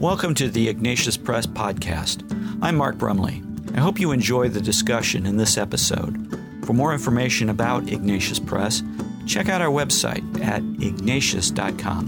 Welcome 0.00 0.34
to 0.34 0.48
the 0.48 0.68
Ignatius 0.68 1.16
Press 1.16 1.44
Podcast. 1.44 2.22
I'm 2.62 2.76
Mark 2.76 2.98
Brumley. 2.98 3.42
I 3.74 3.80
hope 3.80 3.98
you 3.98 4.12
enjoy 4.12 4.48
the 4.48 4.60
discussion 4.60 5.26
in 5.26 5.38
this 5.38 5.58
episode. 5.58 6.38
For 6.64 6.72
more 6.72 6.92
information 6.92 7.48
about 7.48 7.88
Ignatius 7.88 8.38
Press, 8.38 8.84
check 9.26 9.48
out 9.48 9.60
our 9.60 9.72
website 9.72 10.40
at 10.40 10.62
ignatius.com. 10.80 12.06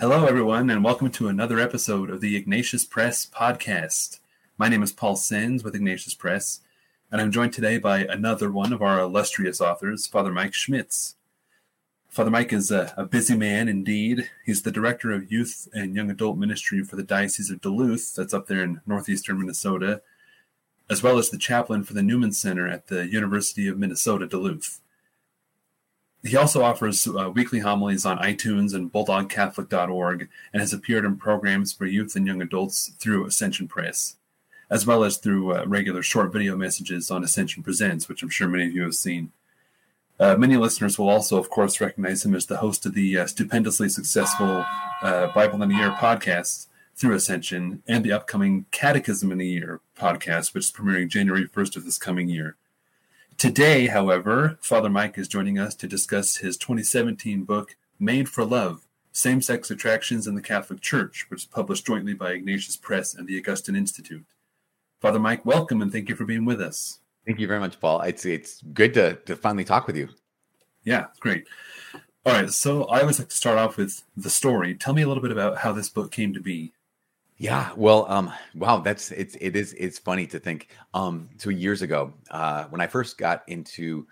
Hello, 0.00 0.24
everyone, 0.24 0.70
and 0.70 0.82
welcome 0.82 1.10
to 1.10 1.28
another 1.28 1.58
episode 1.60 2.08
of 2.08 2.22
the 2.22 2.34
Ignatius 2.34 2.86
Press 2.86 3.26
Podcast. 3.26 4.20
My 4.56 4.70
name 4.70 4.82
is 4.82 4.90
Paul 4.90 5.16
Senz 5.16 5.62
with 5.62 5.74
Ignatius 5.74 6.14
Press, 6.14 6.60
and 7.12 7.20
I'm 7.20 7.30
joined 7.30 7.52
today 7.52 7.76
by 7.76 8.04
another 8.04 8.50
one 8.50 8.72
of 8.72 8.80
our 8.80 9.00
illustrious 9.00 9.60
authors, 9.60 10.06
Father 10.06 10.32
Mike 10.32 10.54
Schmitz. 10.54 11.16
Father 12.08 12.30
Mike 12.30 12.52
is 12.52 12.70
a, 12.70 12.92
a, 12.96 13.04
busy 13.04 13.36
man 13.36 13.68
indeed. 13.68 14.30
He's 14.44 14.62
the 14.62 14.72
director 14.72 15.12
of 15.12 15.30
youth 15.30 15.68
and 15.74 15.94
young 15.94 16.10
adult 16.10 16.38
ministry 16.38 16.82
for 16.82 16.96
the 16.96 17.02
Diocese 17.02 17.50
of 17.50 17.60
Duluth, 17.60 18.14
that's 18.14 18.34
up 18.34 18.46
there 18.46 18.64
in 18.64 18.80
northeastern 18.86 19.38
Minnesota, 19.38 20.00
as 20.88 21.02
well 21.02 21.18
as 21.18 21.28
the 21.28 21.38
chaplain 21.38 21.84
for 21.84 21.92
the 21.92 22.02
Newman 22.02 22.32
Center 22.32 22.66
at 22.66 22.86
the 22.86 23.06
University 23.06 23.68
of 23.68 23.78
Minnesota 23.78 24.26
Duluth. 24.26 24.80
He 26.24 26.36
also 26.36 26.62
offers 26.62 27.06
uh, 27.06 27.30
weekly 27.32 27.60
homilies 27.60 28.04
on 28.04 28.18
iTunes 28.18 28.74
and 28.74 28.92
bulldogcatholic.org 28.92 30.28
and 30.52 30.60
has 30.60 30.72
appeared 30.72 31.04
in 31.04 31.16
programs 31.16 31.72
for 31.72 31.86
youth 31.86 32.16
and 32.16 32.26
young 32.26 32.42
adults 32.42 32.90
through 32.98 33.26
Ascension 33.26 33.68
Press, 33.68 34.16
as 34.68 34.84
well 34.84 35.04
as 35.04 35.18
through 35.18 35.54
uh, 35.54 35.64
regular 35.66 36.02
short 36.02 36.32
video 36.32 36.56
messages 36.56 37.10
on 37.10 37.22
Ascension 37.22 37.62
Presents, 37.62 38.08
which 38.08 38.22
I'm 38.22 38.30
sure 38.30 38.48
many 38.48 38.66
of 38.66 38.72
you 38.72 38.82
have 38.82 38.94
seen. 38.94 39.30
Uh, 40.20 40.36
many 40.36 40.56
listeners 40.56 40.98
will 40.98 41.08
also, 41.08 41.38
of 41.38 41.48
course, 41.48 41.80
recognize 41.80 42.24
him 42.24 42.34
as 42.34 42.46
the 42.46 42.56
host 42.56 42.84
of 42.84 42.94
the 42.94 43.18
uh, 43.18 43.26
stupendously 43.26 43.88
successful 43.88 44.64
uh, 45.00 45.28
Bible 45.32 45.62
in 45.62 45.70
a 45.70 45.76
Year 45.76 45.90
podcast 45.92 46.66
through 46.96 47.14
Ascension 47.14 47.84
and 47.86 48.04
the 48.04 48.10
upcoming 48.10 48.66
Catechism 48.72 49.30
in 49.30 49.40
a 49.40 49.44
Year 49.44 49.80
podcast, 49.96 50.54
which 50.54 50.64
is 50.64 50.72
premiering 50.72 51.08
January 51.08 51.46
1st 51.46 51.76
of 51.76 51.84
this 51.84 51.98
coming 51.98 52.28
year. 52.28 52.56
Today, 53.36 53.86
however, 53.86 54.58
Father 54.60 54.90
Mike 54.90 55.16
is 55.16 55.28
joining 55.28 55.60
us 55.60 55.76
to 55.76 55.86
discuss 55.86 56.38
his 56.38 56.56
2017 56.56 57.44
book, 57.44 57.76
Made 58.00 58.28
for 58.28 58.44
Love 58.44 58.88
Same 59.12 59.40
Sex 59.40 59.70
Attractions 59.70 60.26
in 60.26 60.34
the 60.34 60.42
Catholic 60.42 60.80
Church, 60.80 61.26
which 61.30 61.42
is 61.42 61.46
published 61.46 61.86
jointly 61.86 62.14
by 62.14 62.32
Ignatius 62.32 62.76
Press 62.76 63.14
and 63.14 63.28
the 63.28 63.38
Augustine 63.38 63.76
Institute. 63.76 64.24
Father 65.00 65.20
Mike, 65.20 65.46
welcome 65.46 65.80
and 65.80 65.92
thank 65.92 66.08
you 66.08 66.16
for 66.16 66.24
being 66.24 66.44
with 66.44 66.60
us. 66.60 66.98
Thank 67.28 67.40
you 67.40 67.46
very 67.46 67.60
much, 67.60 67.78
Paul. 67.78 68.00
It's 68.00 68.24
it's 68.24 68.62
good 68.72 68.94
to 68.94 69.16
to 69.26 69.36
finally 69.36 69.62
talk 69.62 69.86
with 69.86 69.98
you. 69.98 70.08
Yeah, 70.84 71.08
great. 71.20 71.46
All 72.24 72.32
right, 72.32 72.48
so 72.48 72.84
I 72.84 73.02
always 73.02 73.18
like 73.18 73.28
to 73.28 73.36
start 73.36 73.58
off 73.58 73.76
with 73.76 74.02
the 74.16 74.30
story. 74.30 74.74
Tell 74.74 74.94
me 74.94 75.02
a 75.02 75.08
little 75.08 75.22
bit 75.22 75.30
about 75.30 75.58
how 75.58 75.72
this 75.72 75.90
book 75.90 76.10
came 76.10 76.32
to 76.32 76.40
be. 76.40 76.72
Yeah, 77.36 77.70
well, 77.76 78.10
um, 78.10 78.32
wow, 78.54 78.78
that's 78.78 79.10
it's 79.10 79.36
it 79.42 79.56
is 79.56 79.74
it's 79.74 79.98
funny 79.98 80.26
to 80.26 80.38
think. 80.38 80.68
Um, 80.94 81.28
so 81.36 81.50
years 81.50 81.82
ago, 81.82 82.14
uh, 82.30 82.64
when 82.70 82.80
I 82.80 82.86
first 82.86 83.18
got 83.18 83.42
into 83.46 84.06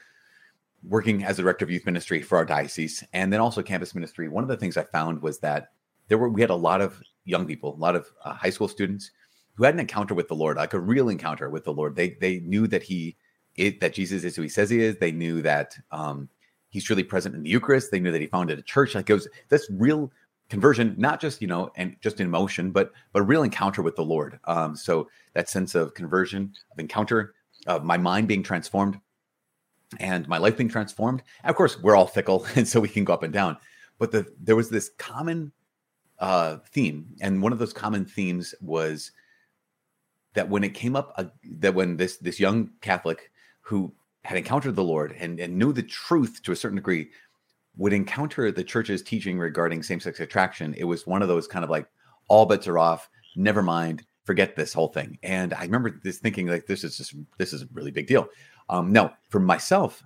working 0.86 1.24
as 1.24 1.38
a 1.38 1.42
director 1.42 1.64
of 1.64 1.70
youth 1.70 1.86
ministry 1.86 2.20
for 2.20 2.36
our 2.36 2.44
diocese, 2.44 3.02
and 3.14 3.32
then 3.32 3.40
also 3.40 3.62
campus 3.62 3.94
ministry, 3.94 4.28
one 4.28 4.44
of 4.44 4.48
the 4.48 4.58
things 4.58 4.76
I 4.76 4.84
found 4.84 5.22
was 5.22 5.38
that 5.38 5.70
there 6.08 6.18
were 6.18 6.28
we 6.28 6.42
had 6.42 6.50
a 6.50 6.54
lot 6.54 6.82
of 6.82 7.02
young 7.24 7.46
people, 7.46 7.76
a 7.76 7.80
lot 7.80 7.96
of 7.96 8.12
uh, 8.26 8.34
high 8.34 8.50
school 8.50 8.68
students 8.68 9.10
who 9.56 9.64
had 9.64 9.74
an 9.74 9.80
encounter 9.80 10.14
with 10.14 10.28
the 10.28 10.34
Lord, 10.34 10.56
like 10.56 10.74
a 10.74 10.80
real 10.80 11.08
encounter 11.08 11.50
with 11.50 11.64
the 11.64 11.72
Lord. 11.72 11.96
They 11.96 12.10
they 12.20 12.40
knew 12.40 12.66
that 12.68 12.82
he 12.82 13.16
it, 13.56 13.80
that 13.80 13.94
Jesus 13.94 14.22
is 14.22 14.36
who 14.36 14.42
he 14.42 14.48
says 14.48 14.70
he 14.70 14.80
is. 14.80 14.96
They 14.98 15.12
knew 15.12 15.42
that 15.42 15.76
um, 15.90 16.28
he's 16.68 16.84
truly 16.84 17.04
present 17.04 17.34
in 17.34 17.42
the 17.42 17.50
Eucharist. 17.50 17.90
They 17.90 18.00
knew 18.00 18.12
that 18.12 18.20
he 18.20 18.26
founded 18.26 18.58
a 18.58 18.62
church. 18.62 18.94
Like 18.94 19.08
it 19.08 19.14
was 19.14 19.28
this 19.48 19.66
real 19.70 20.12
conversion, 20.50 20.94
not 20.98 21.20
just 21.20 21.40
you 21.40 21.48
know 21.48 21.70
and 21.76 21.96
just 22.00 22.20
in 22.20 22.26
emotion, 22.26 22.70
but 22.70 22.92
but 23.12 23.20
a 23.20 23.24
real 23.24 23.42
encounter 23.42 23.82
with 23.82 23.96
the 23.96 24.04
Lord. 24.04 24.38
Um, 24.44 24.76
so 24.76 25.08
that 25.32 25.48
sense 25.48 25.74
of 25.74 25.94
conversion, 25.94 26.52
of 26.72 26.78
encounter, 26.78 27.34
of 27.66 27.82
my 27.84 27.96
mind 27.96 28.28
being 28.28 28.42
transformed, 28.42 29.00
and 29.98 30.28
my 30.28 30.38
life 30.38 30.56
being 30.56 30.68
transformed. 30.68 31.22
And 31.42 31.50
of 31.50 31.56
course, 31.56 31.80
we're 31.80 31.96
all 31.96 32.06
fickle, 32.06 32.46
and 32.56 32.68
so 32.68 32.78
we 32.78 32.88
can 32.88 33.04
go 33.04 33.14
up 33.14 33.22
and 33.22 33.32
down. 33.32 33.56
But 33.98 34.12
the 34.12 34.26
there 34.38 34.56
was 34.56 34.68
this 34.68 34.90
common 34.98 35.52
uh, 36.18 36.58
theme, 36.72 37.14
and 37.22 37.40
one 37.40 37.52
of 37.52 37.58
those 37.58 37.72
common 37.72 38.04
themes 38.04 38.54
was 38.60 39.12
that 40.36 40.48
when 40.48 40.62
it 40.62 40.74
came 40.74 40.94
up 40.94 41.12
uh, 41.16 41.24
that 41.58 41.74
when 41.74 41.96
this 41.96 42.18
this 42.18 42.38
young 42.38 42.70
Catholic 42.80 43.30
who 43.62 43.92
had 44.22 44.38
encountered 44.38 44.76
the 44.76 44.84
Lord 44.84 45.14
and, 45.18 45.40
and 45.40 45.56
knew 45.56 45.72
the 45.72 45.82
truth 45.82 46.40
to 46.42 46.52
a 46.52 46.56
certain 46.56 46.76
degree 46.76 47.08
would 47.76 47.92
encounter 47.92 48.50
the 48.50 48.64
church's 48.64 49.02
teaching 49.02 49.38
regarding 49.38 49.82
same-sex 49.82 50.18
attraction, 50.20 50.74
it 50.74 50.84
was 50.84 51.06
one 51.06 51.22
of 51.22 51.28
those 51.28 51.46
kind 51.46 51.64
of 51.64 51.70
like 51.70 51.86
all 52.28 52.46
bets 52.46 52.66
are 52.66 52.78
off, 52.78 53.08
never 53.36 53.62
mind, 53.62 54.04
forget 54.24 54.56
this 54.56 54.72
whole 54.72 54.88
thing. 54.88 55.18
And 55.22 55.54
I 55.54 55.62
remember 55.62 56.00
this 56.02 56.18
thinking 56.18 56.48
like 56.48 56.66
this 56.66 56.84
is 56.84 56.96
just 56.96 57.14
this 57.38 57.52
is 57.52 57.62
a 57.62 57.68
really 57.72 57.90
big 57.90 58.06
deal. 58.06 58.28
Um, 58.68 58.92
no, 58.92 59.12
for 59.28 59.40
myself, 59.40 60.02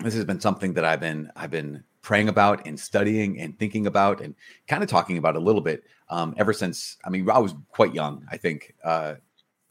this 0.00 0.14
has 0.14 0.24
been 0.24 0.40
something 0.40 0.72
that 0.74 0.84
I've 0.84 1.00
been 1.00 1.30
I've 1.36 1.50
been 1.50 1.84
praying 2.02 2.28
about 2.28 2.66
and 2.66 2.78
studying 2.78 3.40
and 3.40 3.58
thinking 3.58 3.86
about 3.86 4.20
and 4.20 4.34
kind 4.68 4.82
of 4.82 4.88
talking 4.88 5.18
about 5.18 5.36
a 5.36 5.40
little 5.40 5.60
bit 5.60 5.84
um, 6.08 6.34
ever 6.38 6.52
since. 6.52 6.96
I 7.04 7.10
mean, 7.10 7.28
I 7.28 7.38
was 7.38 7.54
quite 7.70 7.94
young. 7.94 8.24
I 8.30 8.36
think 8.36 8.74
uh, 8.84 9.14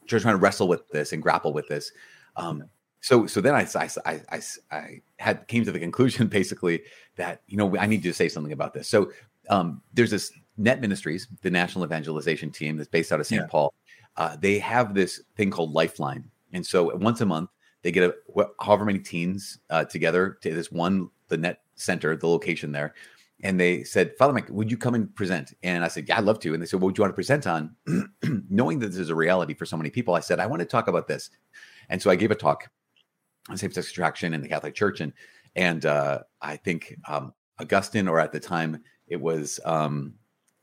trying 0.06 0.34
to 0.34 0.38
wrestle 0.38 0.68
with 0.68 0.88
this 0.88 1.12
and 1.12 1.22
grapple 1.22 1.52
with 1.52 1.68
this. 1.68 1.92
Um, 2.36 2.64
so 3.00 3.26
so 3.26 3.40
then 3.40 3.54
I, 3.54 3.66
I, 3.74 4.20
I, 4.30 4.40
I, 4.70 5.00
had 5.18 5.46
came 5.48 5.64
to 5.64 5.72
the 5.72 5.78
conclusion 5.78 6.26
basically 6.40 6.82
that 7.16 7.42
you 7.46 7.56
know 7.56 7.76
I 7.76 7.86
need 7.86 8.02
to 8.02 8.12
say 8.12 8.28
something 8.28 8.52
about 8.52 8.74
this. 8.74 8.88
So 8.88 9.12
um, 9.48 9.82
there's 9.94 10.10
this 10.10 10.32
Net 10.56 10.80
Ministries, 10.80 11.28
the 11.42 11.50
national 11.50 11.84
evangelization 11.84 12.50
team 12.50 12.76
that's 12.76 12.88
based 12.88 13.12
out 13.12 13.20
of 13.20 13.26
St. 13.26 13.42
Yeah. 13.42 13.48
Paul. 13.48 13.74
Uh, 14.16 14.36
they 14.40 14.58
have 14.58 14.94
this 14.94 15.22
thing 15.36 15.50
called 15.50 15.72
Lifeline, 15.72 16.30
and 16.52 16.64
so 16.64 16.96
once 16.96 17.20
a 17.20 17.26
month 17.26 17.50
they 17.82 17.92
get 17.92 18.02
a, 18.02 18.46
however 18.60 18.84
many 18.84 18.98
teens 18.98 19.58
uh, 19.70 19.84
together 19.84 20.38
to 20.40 20.54
this 20.54 20.72
one 20.72 21.10
the 21.28 21.36
Net 21.36 21.60
Center, 21.74 22.16
the 22.16 22.26
location 22.26 22.72
there, 22.72 22.94
and 23.42 23.60
they 23.60 23.84
said, 23.84 24.16
Father 24.16 24.32
Mike, 24.32 24.48
would 24.48 24.70
you 24.70 24.78
come 24.78 24.94
and 24.94 25.14
present? 25.14 25.52
And 25.62 25.84
I 25.84 25.88
said, 25.88 26.08
Yeah, 26.08 26.18
I'd 26.18 26.24
love 26.24 26.40
to. 26.40 26.54
And 26.54 26.62
they 26.62 26.66
said, 26.66 26.80
What 26.80 26.86
would 26.86 26.98
you 26.98 27.02
want 27.02 27.12
to 27.12 27.16
present 27.16 27.46
on? 27.46 27.76
Knowing 28.50 28.78
that 28.78 28.88
this 28.88 28.98
is 28.98 29.10
a 29.10 29.14
reality 29.14 29.54
for 29.54 29.66
so 29.66 29.76
many 29.76 29.90
people, 29.90 30.14
I 30.14 30.20
said, 30.20 30.40
I 30.40 30.46
want 30.46 30.60
to 30.60 30.66
talk 30.66 30.88
about 30.88 31.06
this. 31.06 31.30
And 31.88 32.00
so 32.00 32.10
I 32.10 32.16
gave 32.16 32.30
a 32.30 32.34
talk 32.34 32.70
on 33.48 33.56
same 33.56 33.72
sex 33.72 33.90
attraction 33.90 34.34
in 34.34 34.40
the 34.40 34.48
Catholic 34.48 34.74
Church. 34.74 35.00
And 35.00 35.12
and 35.54 35.86
uh, 35.86 36.20
I 36.40 36.56
think 36.56 36.96
um, 37.08 37.32
Augustine, 37.60 38.08
or 38.08 38.20
at 38.20 38.32
the 38.32 38.40
time 38.40 38.82
it 39.08 39.20
was 39.20 39.58
um, 39.64 40.14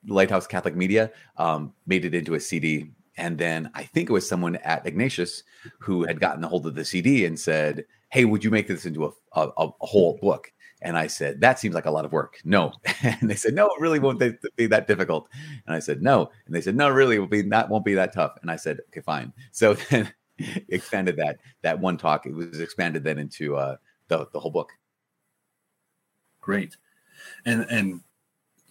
Lighthouse 0.07 0.47
Catholic 0.47 0.75
Media, 0.75 1.11
um, 1.37 1.73
made 1.87 2.05
it 2.05 2.13
into 2.13 2.35
a 2.35 2.39
CD. 2.39 2.91
And 3.17 3.37
then 3.37 3.69
I 3.75 3.83
think 3.83 4.09
it 4.09 4.13
was 4.13 4.27
someone 4.27 4.55
at 4.57 4.85
Ignatius 4.85 5.43
who 5.79 6.03
had 6.05 6.19
gotten 6.19 6.43
a 6.43 6.47
hold 6.47 6.65
of 6.65 6.75
the 6.75 6.85
CD 6.85 7.25
and 7.25 7.39
said, 7.39 7.85
Hey, 8.09 8.25
would 8.25 8.43
you 8.43 8.51
make 8.51 8.67
this 8.67 8.85
into 8.85 9.05
a, 9.05 9.11
a, 9.35 9.49
a 9.57 9.85
whole 9.85 10.19
book? 10.21 10.52
And 10.83 10.97
I 10.97 11.07
said, 11.07 11.41
that 11.41 11.59
seems 11.59 11.73
like 11.73 11.85
a 11.85 11.91
lot 11.91 12.05
of 12.05 12.11
work. 12.11 12.39
No. 12.43 12.73
And 13.03 13.29
they 13.29 13.35
said, 13.35 13.53
no, 13.53 13.65
it 13.67 13.79
really 13.79 13.99
won't 13.99 14.19
be 14.55 14.67
that 14.67 14.87
difficult. 14.87 15.29
And 15.65 15.75
I 15.75 15.79
said, 15.79 16.01
no. 16.01 16.29
And 16.45 16.53
they 16.53 16.61
said, 16.61 16.75
no, 16.75 16.89
really, 16.89 17.15
it 17.15 17.19
will 17.19 17.27
be 17.27 17.41
that 17.41 17.69
won't 17.69 17.85
be 17.85 17.93
that 17.95 18.13
tough. 18.13 18.37
And 18.41 18.51
I 18.51 18.55
said, 18.57 18.79
okay, 18.89 19.01
fine. 19.01 19.33
So 19.51 19.73
then 19.89 20.11
expanded 20.69 21.17
that 21.17 21.39
that 21.61 21.79
one 21.79 21.97
talk. 21.97 22.25
It 22.25 22.33
was 22.33 22.59
expanded 22.59 23.03
then 23.03 23.19
into 23.19 23.55
uh, 23.55 23.77
the 24.07 24.27
the 24.33 24.39
whole 24.39 24.51
book. 24.51 24.71
Great, 26.41 26.77
and 27.45 27.65
and 27.69 28.01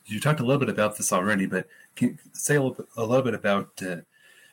you 0.06 0.20
talked 0.20 0.40
a 0.40 0.44
little 0.44 0.60
bit 0.60 0.68
about 0.68 0.96
this 0.96 1.12
already, 1.12 1.46
but 1.46 1.66
can 1.96 2.10
you 2.10 2.18
say 2.32 2.56
a 2.56 2.62
little 2.62 2.74
bit, 2.74 2.86
a 2.96 3.04
little 3.04 3.24
bit 3.24 3.34
about? 3.34 3.82
Uh, 3.82 3.96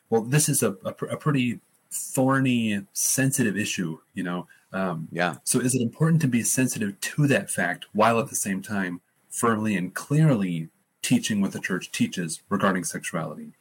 well, 0.09 0.21
this 0.21 0.49
is 0.49 0.63
a, 0.63 0.71
a, 0.85 0.89
a 1.05 1.17
pretty 1.17 1.59
thorny, 1.91 2.81
sensitive 2.93 3.57
issue. 3.57 3.99
You 4.13 4.23
know, 4.23 4.47
um, 4.73 5.07
yeah. 5.11 5.35
So 5.43 5.59
is 5.59 5.75
it 5.75 5.81
important 5.81 6.21
to 6.21 6.27
be 6.27 6.43
sensitive 6.43 6.99
to 6.99 7.27
that 7.27 7.49
fact 7.49 7.85
while 7.93 8.19
at 8.19 8.29
the 8.29 8.35
same 8.35 8.61
time 8.61 9.01
firmly 9.29 9.75
and 9.75 9.93
clearly 9.93 10.69
teaching 11.01 11.41
what 11.41 11.51
the 11.51 11.59
church 11.59 11.91
teaches 11.91 12.41
regarding 12.49 12.83
sexuality? 12.83 13.53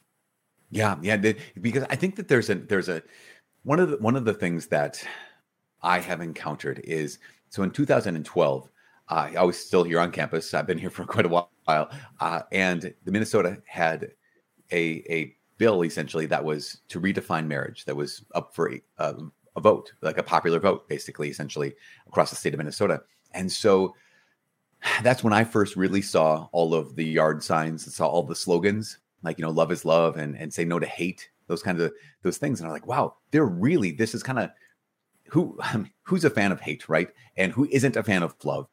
Yeah, 0.71 0.97
yeah. 1.01 1.17
Because 1.59 1.83
I 1.89 1.95
think 1.95 2.15
that 2.17 2.27
there's 2.27 2.49
a 2.49 2.55
there's 2.55 2.89
a 2.89 3.01
one 3.63 3.79
of 3.79 3.89
the 3.89 3.97
one 3.97 4.15
of 4.15 4.25
the 4.25 4.33
things 4.33 4.67
that 4.67 5.03
I 5.81 5.99
have 5.99 6.21
encountered 6.21 6.79
is 6.83 7.19
so 7.49 7.63
in 7.63 7.71
2012. 7.71 8.69
Uh, 9.11 9.31
I 9.35 9.43
was 9.43 9.57
still 9.57 9.83
here 9.83 9.99
on 9.99 10.11
campus. 10.11 10.53
I've 10.53 10.67
been 10.67 10.77
here 10.77 10.91
for 10.91 11.03
quite 11.05 11.25
a 11.25 11.29
while, 11.29 11.49
uh, 12.19 12.41
and 12.51 12.93
the 13.05 13.11
Minnesota 13.11 13.61
had 13.65 14.11
a 14.71 15.03
a 15.09 15.35
bill 15.59 15.83
essentially 15.83 16.25
that 16.25 16.43
was 16.43 16.81
to 16.87 16.99
redefine 16.99 17.45
marriage 17.45 17.85
that 17.85 17.95
was 17.95 18.25
up 18.33 18.55
for 18.55 18.73
uh, 18.97 19.13
a 19.55 19.61
vote, 19.61 19.91
like 20.01 20.17
a 20.17 20.23
popular 20.23 20.59
vote, 20.59 20.87
basically, 20.87 21.29
essentially 21.29 21.75
across 22.07 22.31
the 22.31 22.35
state 22.35 22.53
of 22.53 22.57
Minnesota. 22.57 23.01
And 23.33 23.51
so 23.51 23.93
that's 25.03 25.23
when 25.23 25.33
I 25.33 25.43
first 25.43 25.75
really 25.75 26.01
saw 26.01 26.47
all 26.51 26.73
of 26.73 26.95
the 26.95 27.05
yard 27.05 27.43
signs 27.43 27.85
and 27.85 27.93
saw 27.93 28.07
all 28.07 28.23
the 28.23 28.35
slogans, 28.35 28.97
like, 29.21 29.37
you 29.37 29.43
know, 29.43 29.51
love 29.51 29.71
is 29.71 29.85
love 29.85 30.17
and, 30.17 30.35
and 30.37 30.53
say 30.53 30.65
no 30.65 30.79
to 30.79 30.87
hate, 30.87 31.29
those 31.47 31.61
kinds 31.61 31.81
of 31.81 31.91
those 32.23 32.37
things. 32.37 32.59
And 32.59 32.67
I'm 32.67 32.73
like, 32.73 32.87
wow, 32.87 33.15
they're 33.31 33.45
really, 33.45 33.91
this 33.91 34.15
is 34.15 34.23
kind 34.23 34.39
of 34.39 34.49
who, 35.27 35.59
who's 36.03 36.23
a 36.23 36.29
fan 36.29 36.51
of 36.51 36.61
hate, 36.61 36.87
right? 36.87 37.09
And 37.35 37.51
who 37.51 37.67
isn't 37.69 37.97
a 37.97 38.03
fan 38.03 38.23
of 38.23 38.33
love? 38.43 38.67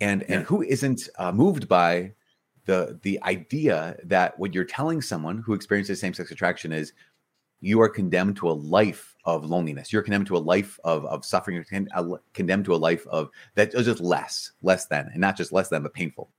And, 0.00 0.22
yeah. 0.22 0.36
and 0.36 0.44
who 0.44 0.62
isn't 0.62 1.08
uh, 1.18 1.30
moved 1.30 1.68
by 1.68 2.12
the 2.66 2.98
the 3.02 3.22
idea 3.22 3.96
that 4.04 4.38
what 4.38 4.54
you're 4.54 4.64
telling 4.64 5.02
someone 5.02 5.38
who 5.38 5.54
experiences 5.54 6.00
same-sex 6.00 6.30
attraction 6.30 6.72
is 6.72 6.92
you 7.60 7.80
are 7.80 7.88
condemned 7.88 8.36
to 8.36 8.50
a 8.50 8.52
life 8.52 9.16
of 9.24 9.44
loneliness. 9.46 9.92
You're 9.92 10.02
condemned 10.02 10.26
to 10.26 10.36
a 10.36 10.38
life 10.38 10.78
of, 10.84 11.06
of 11.06 11.24
suffering. 11.24 11.56
You're 11.56 12.18
condemned 12.34 12.66
to 12.66 12.74
a 12.74 12.76
life 12.76 13.06
of 13.06 13.30
that 13.54 13.72
is 13.72 13.86
just 13.86 14.00
less, 14.00 14.52
less 14.62 14.86
than, 14.86 15.08
and 15.12 15.20
not 15.20 15.36
just 15.36 15.50
less 15.50 15.70
than, 15.70 15.82
but 15.82 15.94
painful. 15.94 16.30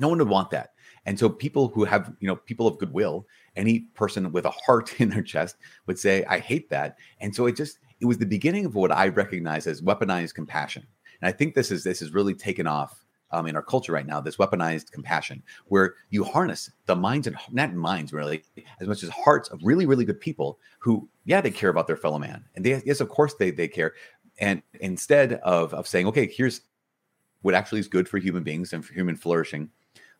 No 0.00 0.08
one 0.08 0.18
would 0.18 0.28
want 0.28 0.50
that. 0.50 0.70
And 1.06 1.18
so 1.18 1.28
people 1.28 1.68
who 1.68 1.84
have, 1.84 2.12
you 2.18 2.26
know, 2.26 2.36
people 2.36 2.66
of 2.66 2.78
goodwill, 2.78 3.26
any 3.54 3.80
person 3.94 4.32
with 4.32 4.44
a 4.44 4.50
heart 4.50 4.92
in 5.00 5.10
their 5.10 5.22
chest 5.22 5.56
would 5.86 5.98
say, 5.98 6.24
I 6.24 6.40
hate 6.40 6.68
that. 6.70 6.96
And 7.20 7.34
so 7.34 7.46
it 7.46 7.56
just, 7.56 7.78
it 8.00 8.06
was 8.06 8.18
the 8.18 8.26
beginning 8.26 8.64
of 8.64 8.74
what 8.74 8.90
I 8.90 9.08
recognize 9.08 9.66
as 9.66 9.82
weaponized 9.82 10.34
compassion. 10.34 10.84
And 11.20 11.28
I 11.28 11.32
think 11.32 11.54
this 11.54 11.70
is 11.70 11.84
this 11.84 12.02
is 12.02 12.12
really 12.12 12.34
taken 12.34 12.66
off 12.66 12.99
um, 13.32 13.46
in 13.46 13.56
our 13.56 13.62
culture 13.62 13.92
right 13.92 14.06
now. 14.06 14.20
This 14.20 14.36
weaponized 14.36 14.90
compassion, 14.92 15.42
where 15.66 15.94
you 16.10 16.24
harness 16.24 16.70
the 16.86 16.96
minds 16.96 17.26
and 17.26 17.36
not 17.50 17.74
minds 17.74 18.12
really 18.12 18.42
as 18.80 18.88
much 18.88 19.02
as 19.02 19.10
hearts 19.10 19.48
of 19.50 19.60
really 19.62 19.86
really 19.86 20.04
good 20.04 20.20
people 20.20 20.58
who, 20.78 21.08
yeah, 21.24 21.40
they 21.40 21.50
care 21.50 21.70
about 21.70 21.86
their 21.86 21.96
fellow 21.96 22.18
man, 22.18 22.44
and 22.54 22.64
they 22.64 22.82
yes, 22.84 23.00
of 23.00 23.08
course 23.08 23.34
they 23.34 23.50
they 23.50 23.68
care. 23.68 23.94
And 24.38 24.62
instead 24.80 25.34
of 25.34 25.74
of 25.74 25.86
saying, 25.86 26.06
okay, 26.08 26.26
here's 26.26 26.62
what 27.42 27.54
actually 27.54 27.80
is 27.80 27.88
good 27.88 28.08
for 28.08 28.18
human 28.18 28.42
beings 28.42 28.72
and 28.72 28.84
for 28.84 28.92
human 28.92 29.16
flourishing, 29.16 29.70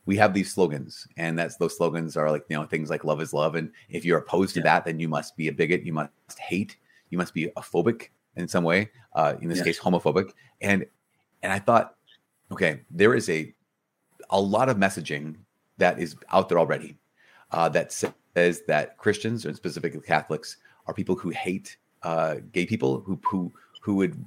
we 0.06 0.16
have 0.16 0.32
these 0.34 0.52
slogans, 0.52 1.06
and 1.16 1.38
that's 1.38 1.56
those 1.56 1.76
slogans 1.76 2.16
are 2.16 2.30
like 2.30 2.44
you 2.48 2.56
know 2.56 2.64
things 2.64 2.90
like 2.90 3.04
"love 3.04 3.20
is 3.20 3.32
love," 3.32 3.54
and 3.54 3.70
if 3.88 4.04
you're 4.04 4.18
opposed 4.18 4.54
to 4.54 4.62
that, 4.62 4.84
then 4.84 4.98
you 4.98 5.08
must 5.08 5.36
be 5.36 5.48
a 5.48 5.52
bigot, 5.52 5.84
you 5.84 5.92
must 5.92 6.10
hate, 6.38 6.76
you 7.10 7.18
must 7.18 7.34
be 7.34 7.44
a 7.56 7.60
phobic 7.60 8.08
in 8.36 8.48
some 8.48 8.64
way. 8.64 8.90
Uh, 9.12 9.34
in 9.40 9.48
this 9.48 9.58
yeah. 9.58 9.64
case, 9.64 9.78
homophobic, 9.78 10.32
and 10.60 10.86
and 11.42 11.52
I 11.52 11.58
thought, 11.58 11.96
okay, 12.52 12.80
there 12.90 13.14
is 13.14 13.28
a 13.28 13.54
a 14.30 14.40
lot 14.40 14.68
of 14.68 14.76
messaging 14.76 15.36
that 15.78 15.98
is 15.98 16.16
out 16.32 16.48
there 16.48 16.58
already 16.58 16.96
uh, 17.50 17.68
that 17.70 17.92
says 17.92 18.62
that 18.66 18.96
Christians, 18.98 19.44
and 19.44 19.56
specifically 19.56 20.00
Catholics, 20.00 20.58
are 20.86 20.94
people 20.94 21.16
who 21.16 21.30
hate 21.30 21.76
uh, 22.02 22.36
gay 22.52 22.66
people, 22.66 23.00
who 23.00 23.18
who 23.24 23.52
who 23.80 23.94
would 23.96 24.24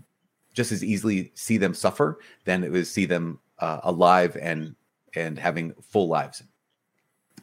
just 0.53 0.71
as 0.71 0.83
easily 0.83 1.31
see 1.35 1.57
them 1.57 1.73
suffer 1.73 2.19
than 2.45 2.63
it 2.63 2.71
would 2.71 2.87
see 2.87 3.05
them 3.05 3.39
uh, 3.59 3.79
alive 3.83 4.37
and 4.41 4.75
and 5.15 5.37
having 5.37 5.73
full 5.81 6.07
lives. 6.07 6.43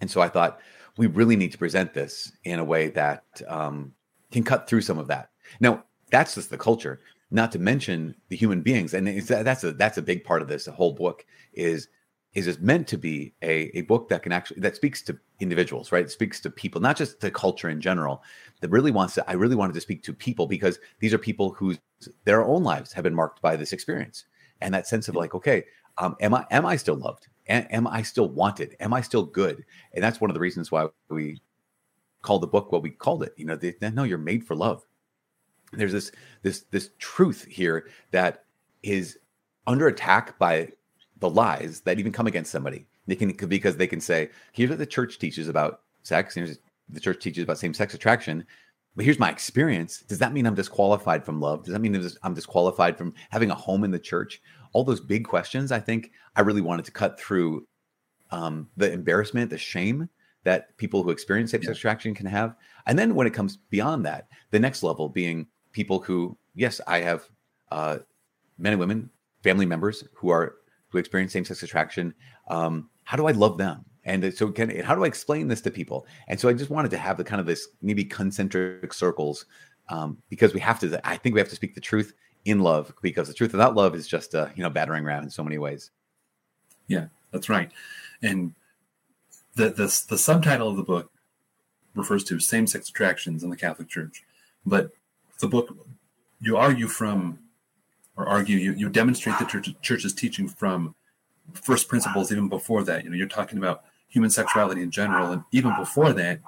And 0.01 0.11
so 0.11 0.21
I 0.21 0.29
thought 0.29 0.61
we 0.97 1.07
really 1.07 1.37
need 1.37 1.53
to 1.53 1.59
present 1.59 1.95
this 1.95 2.33
in 2.45 2.59
a 2.59 2.65
way 2.65 2.89
that 2.89 3.25
um, 3.49 3.93
can 4.33 4.43
cut 4.43 4.69
through 4.69 4.81
some 4.81 4.99
of 4.99 5.07
that. 5.09 5.31
Now, 5.61 5.85
that's 6.11 6.35
just 6.35 6.51
the 6.51 6.59
culture, 6.59 7.01
not 7.31 7.53
to 7.53 7.59
mention 7.59 8.15
the 8.29 8.37
human 8.37 8.63
beings, 8.63 8.95
and 8.95 9.07
that's 9.07 9.65
a 9.65 9.73
that's 9.73 9.99
a 9.99 10.03
big 10.03 10.25
part 10.25 10.43
of 10.43 10.49
this. 10.49 10.65
The 10.65 10.73
whole 10.73 10.93
book 10.93 11.25
is 11.53 11.89
is 12.35 12.47
is 12.47 12.61
meant 12.61 12.87
to 12.89 12.97
be 12.97 13.35
a, 13.43 13.77
a 13.77 13.83
book 13.83 14.09
that 14.09 14.23
can 14.23 14.33
actually 14.33 14.61
that 14.61 14.77
speaks 14.77 15.03
to 15.03 15.19
individuals, 15.41 15.93
right? 15.93 16.05
It 16.05 16.11
speaks 16.11 16.41
to 16.41 16.51
people, 16.51 16.81
not 16.81 16.97
just 16.97 17.21
the 17.21 17.31
culture 17.31 17.69
in 17.69 17.81
general. 17.81 18.23
That 18.61 18.71
really 18.71 18.91
wants 18.91 19.15
to. 19.15 19.29
I 19.29 19.35
really 19.35 19.57
wanted 19.57 19.75
to 19.75 19.81
speak 19.81 20.03
to 20.05 20.13
people 20.13 20.47
because 20.47 20.79
these 21.01 21.15
are 21.15 21.19
people 21.19 21.53
whose 21.53 21.79
their 22.25 22.45
own 22.45 22.63
lives 22.63 22.93
have 22.93 23.05
been 23.05 23.15
marked 23.15 23.43
by 23.43 23.57
this 23.57 23.73
experience, 23.73 24.25
and 24.61 24.75
that 24.75 24.87
sense 24.87 25.09
of 25.09 25.15
like, 25.15 25.35
okay, 25.35 25.65
um, 25.99 26.17
am 26.21 26.35
I 26.35 26.47
am 26.51 26.67
I 26.67 26.77
still 26.77 26.97
loved? 26.97 27.29
Am, 27.49 27.67
am 27.71 27.87
I 27.87 28.03
still 28.03 28.29
wanted? 28.29 28.77
Am 28.81 28.93
I 28.93 29.01
still 29.01 29.25
good? 29.25 29.65
And 29.95 30.03
that's 30.03 30.21
one 30.21 30.31
of 30.31 30.35
the 30.35 30.41
reasons 30.41 30.71
why 30.71 30.89
we 31.09 31.41
called 32.23 32.43
the 32.43 32.47
book 32.47 32.71
what 32.71 32.83
we 32.83 32.91
called 32.91 33.23
it. 33.23 33.35
You 33.37 33.47
know, 33.47 33.57
they, 33.57 33.75
no, 33.81 34.05
you're 34.05 34.19
made 34.19 34.45
for 34.45 34.55
love. 34.55 34.85
There's 35.73 35.93
this 35.93 36.13
this 36.43 36.65
this 36.71 36.91
truth 36.99 37.47
here 37.49 37.89
that 38.11 38.45
is 38.83 39.19
under 39.67 39.87
attack 39.87 40.39
by 40.39 40.71
the 41.19 41.31
lies 41.31 41.81
that 41.83 41.99
even 41.99 42.13
come 42.13 42.27
against 42.27 42.51
somebody. 42.51 42.87
They 43.07 43.17
can 43.17 43.33
because 43.33 43.77
they 43.77 43.87
can 43.87 44.01
say, 44.01 44.31
here's 44.53 44.71
what 44.71 44.79
the 44.79 44.87
church 44.87 45.19
teaches 45.19 45.49
about 45.49 45.83
sex. 46.03 46.35
Here's 46.35 46.59
the 46.89 47.01
church 47.01 47.23
teaches 47.23 47.45
about 47.45 47.59
same-sex 47.59 47.95
attraction. 47.95 48.45
But 48.97 49.05
here's 49.05 49.21
my 49.21 49.31
experience. 49.31 50.01
Does 50.01 50.19
that 50.19 50.33
mean 50.33 50.47
I'm 50.47 50.57
disqualified 50.57 51.25
from 51.25 51.41
love? 51.41 51.65
Does 51.65 51.73
that 51.73 51.81
mean 51.81 51.95
I'm 52.25 52.35
disqualified 52.35 52.99
from 52.99 53.15
having 53.31 53.51
a 53.51 53.55
home 53.55 53.85
in 53.85 53.93
the 53.93 53.99
church? 53.99 54.43
All 54.73 54.83
those 54.83 55.01
big 55.01 55.25
questions. 55.25 55.71
I 55.71 55.79
think 55.79 56.11
I 56.35 56.41
really 56.41 56.61
wanted 56.61 56.85
to 56.87 56.91
cut 56.91 57.21
through 57.21 57.67
um, 58.33 58.69
the 58.77 58.93
embarrassment, 58.93 59.51
the 59.51 59.59
shame 59.59 60.09
that 60.43 60.77
people 60.79 61.03
who 61.03 61.11
experience 61.11 61.51
same-sex 61.51 61.67
yeah. 61.67 61.79
attraction 61.79 62.15
can 62.15 62.27
have, 62.27 62.55
and 62.87 62.99
then 62.99 63.15
when 63.15 63.27
it 63.27 63.35
comes 63.35 63.59
beyond 63.69 64.07
that, 64.07 64.29
the 64.51 64.59
next 64.59 64.83
level 64.83 65.09
being 65.09 65.47
people 65.73 66.01
who, 66.01 66.37
yes, 66.55 66.81
I 66.87 67.01
have 67.01 67.29
uh, 67.71 67.99
men 68.59 68.73
and 68.73 68.81
women, 68.81 69.11
family 69.43 69.67
members 69.67 70.05
who 70.15 70.31
are 70.31 70.57
who 70.89 70.99
experience 70.99 71.33
same-sex 71.33 71.63
attraction. 71.63 72.13
Um, 72.49 72.91
how 73.05 73.17
do 73.17 73.27
I 73.27 73.33
love 73.33 73.59
them? 73.59 73.85
And 74.05 74.35
so, 74.35 74.51
can 74.51 74.81
how 74.81 74.95
do 74.95 75.05
I 75.05 75.07
explain 75.07 75.49
this 75.49 75.61
to 75.63 75.71
people? 75.71 76.07
And 76.29 76.41
so, 76.41 76.49
I 76.49 76.53
just 76.53 76.71
wanted 76.71 76.91
to 76.93 76.99
have 76.99 77.17
the 77.17 77.25
kind 77.25 77.41
of 77.41 77.47
this 77.47 77.69
maybe 77.83 78.05
concentric 78.05 78.93
circles 78.93 79.45
um, 79.89 80.19
because 80.29 80.55
we 80.55 80.61
have 80.61 80.81
to. 80.81 81.01
I 81.07 81.17
think 81.17 81.35
we 81.35 81.41
have 81.41 81.49
to 81.51 81.55
speak 81.55 81.75
the 81.75 81.81
truth 81.81 82.15
in 82.45 82.61
love 82.61 82.95
because 83.03 83.29
the 83.29 83.35
truth 83.35 83.53
without 83.53 83.77
love 83.77 83.95
is 83.95 84.09
just 84.09 84.35
a 84.35 84.51
you 84.57 84.63
know 84.63 84.71
battering 84.71 85.05
ram 85.05 85.23
in 85.23 85.31
so 85.31 85.45
many 85.45 85.59
ways. 85.59 85.91
Yeah, 86.89 87.07
that's 87.31 87.49
right. 87.49 87.71
And 88.23 88.55
the 89.55 89.71
the 89.71 90.05
the 90.09 90.19
subtitle 90.19 90.69
of 90.69 90.77
the 90.77 90.83
book 90.83 91.11
refers 91.95 92.25
to 92.25 92.39
same-sex 92.39 92.89
attractions 92.89 93.43
in 93.43 93.51
the 93.51 93.57
Catholic 93.57 93.89
Church, 93.89 94.23
but 94.65 94.93
the 95.41 95.49
book 95.49 95.77
you 96.41 96.57
argue 96.57 96.89
from 96.89 97.39
or 98.17 98.27
argue 98.27 98.57
you, 98.57 98.73
you 98.73 98.89
demonstrate 98.89 99.39
the 99.39 99.45
church, 99.45 99.69
church's 99.83 100.13
teaching 100.13 100.49
from 100.49 100.95
first 101.55 101.89
principles 101.89 102.31
even 102.31 102.49
before 102.49 102.85
that. 102.85 103.05
You 103.05 103.11
know 103.11 103.17
you're 103.17 103.29
talking 103.29 103.59
about 103.59 103.83
human 104.09 104.31
sexuality 104.31 104.83
in 104.83 104.91
general 104.91 105.33
and 105.33 105.43
even 105.53 105.75
before 105.77 106.13
that 106.13 106.41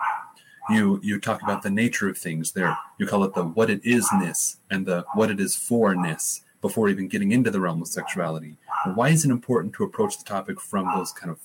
you 0.71 1.01
you 1.03 1.19
talk 1.19 1.43
about 1.43 1.63
the 1.63 1.71
nature 1.71 2.09
of 2.09 2.17
things 2.17 2.53
there. 2.53 2.77
You 2.99 3.07
call 3.07 3.25
it 3.25 3.35
the 3.35 3.45
what 3.45 3.71
it 3.71 3.83
isness 3.83 4.57
and 4.71 4.87
the 4.87 5.05
what 5.15 5.31
it 5.31 5.41
is 5.41 5.57
forness 5.57 6.43
before 6.61 6.89
even 6.89 7.09
getting 7.09 7.33
into 7.33 7.51
the 7.51 7.61
realm 7.61 7.83
of 7.83 7.89
sexuality. 7.89 8.57
Why 8.95 9.09
is 9.09 9.25
it 9.25 9.31
important 9.31 9.75
to 9.75 9.85
approach 9.85 10.19
the 10.19 10.25
topic 10.25 10.61
from 10.61 10.87
those 10.95 11.13
kind 11.13 11.31
of 11.31 11.39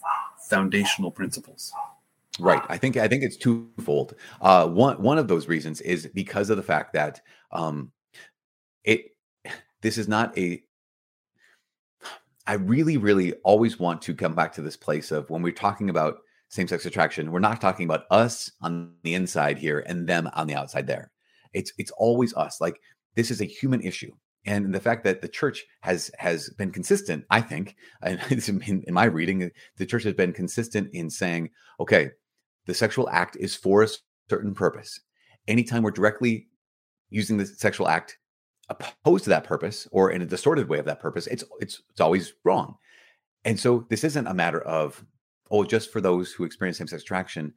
foundational 0.47 1.11
principles 1.11 1.73
Right. 2.39 2.61
I 2.69 2.77
think 2.77 2.97
I 2.97 3.07
think 3.07 3.23
it's 3.23 3.37
twofold. 3.37 4.13
Uh, 4.41 4.67
one 4.67 5.01
one 5.01 5.17
of 5.17 5.27
those 5.27 5.47
reasons 5.47 5.81
is 5.81 6.07
because 6.13 6.49
of 6.49 6.57
the 6.57 6.63
fact 6.63 6.93
that 6.93 7.21
um, 7.51 7.91
it 8.83 9.15
this 9.81 9.97
is 9.97 10.07
not 10.07 10.37
a. 10.37 10.63
I 12.45 12.53
really, 12.53 12.95
really 12.95 13.33
always 13.43 13.77
want 13.77 14.01
to 14.03 14.15
come 14.15 14.33
back 14.33 14.53
to 14.53 14.61
this 14.61 14.77
place 14.77 15.11
of 15.11 15.29
when 15.29 15.41
we're 15.41 15.51
talking 15.51 15.89
about 15.89 16.19
same-sex 16.47 16.85
attraction, 16.85 17.33
we're 17.33 17.39
not 17.39 17.59
talking 17.59 17.83
about 17.83 18.06
us 18.09 18.49
on 18.61 18.94
the 19.03 19.15
inside 19.15 19.57
here 19.57 19.83
and 19.85 20.07
them 20.07 20.29
on 20.33 20.47
the 20.47 20.56
outside 20.56 20.87
there. 20.87 21.11
It's 21.53 21.73
it's 21.77 21.91
always 21.97 22.33
us. 22.35 22.61
Like 22.61 22.79
this 23.15 23.31
is 23.31 23.41
a 23.41 23.45
human 23.45 23.81
issue 23.81 24.13
and 24.47 24.73
the 24.73 24.79
fact 24.79 25.03
that 25.03 25.21
the 25.21 25.27
church 25.27 25.65
has 25.81 26.09
has 26.17 26.49
been 26.51 26.71
consistent 26.71 27.25
i 27.29 27.41
think 27.41 27.75
and 28.01 28.19
in, 28.31 28.83
in, 28.87 28.94
my 28.94 29.06
reading 29.06 29.51
the 29.75 29.85
church 29.85 30.03
has 30.03 30.13
been 30.13 30.33
consistent 30.33 30.89
in 30.94 31.09
saying 31.09 31.49
okay 31.79 32.11
the 32.68 32.74
sexual 32.74 33.09
act 33.09 33.36
is 33.38 33.56
for 33.56 33.83
a 33.83 33.90
certain 34.30 34.54
purpose. 34.54 35.00
Anytime 35.47 35.81
we're 35.81 35.92
directly 35.92 36.47
using 37.09 37.38
the 37.38 37.45
sexual 37.45 37.88
act 37.88 38.18
opposed 38.69 39.24
to 39.24 39.30
that 39.30 39.45
purpose 39.45 39.88
or 39.92 40.12
in 40.12 40.21
a 40.21 40.26
distorted 40.26 40.69
way 40.69 40.78
of 40.78 40.86
that 40.86 41.00
purpose, 41.00 41.26
it's 41.28 41.44
it's 41.59 41.81
it's 41.90 42.02
always 42.02 42.33
wrong. 42.44 42.76
And 43.45 43.59
so 43.59 43.86
this 43.90 44.04
isn't 44.04 44.28
a 44.28 44.33
matter 44.33 44.62
of 44.62 45.04
oh, 45.50 45.64
just 45.64 45.92
for 45.92 46.02
those 46.02 46.33
who 46.33 46.44
experience 46.44 46.78
same-sex 46.78 47.04
attraction, 47.04 47.54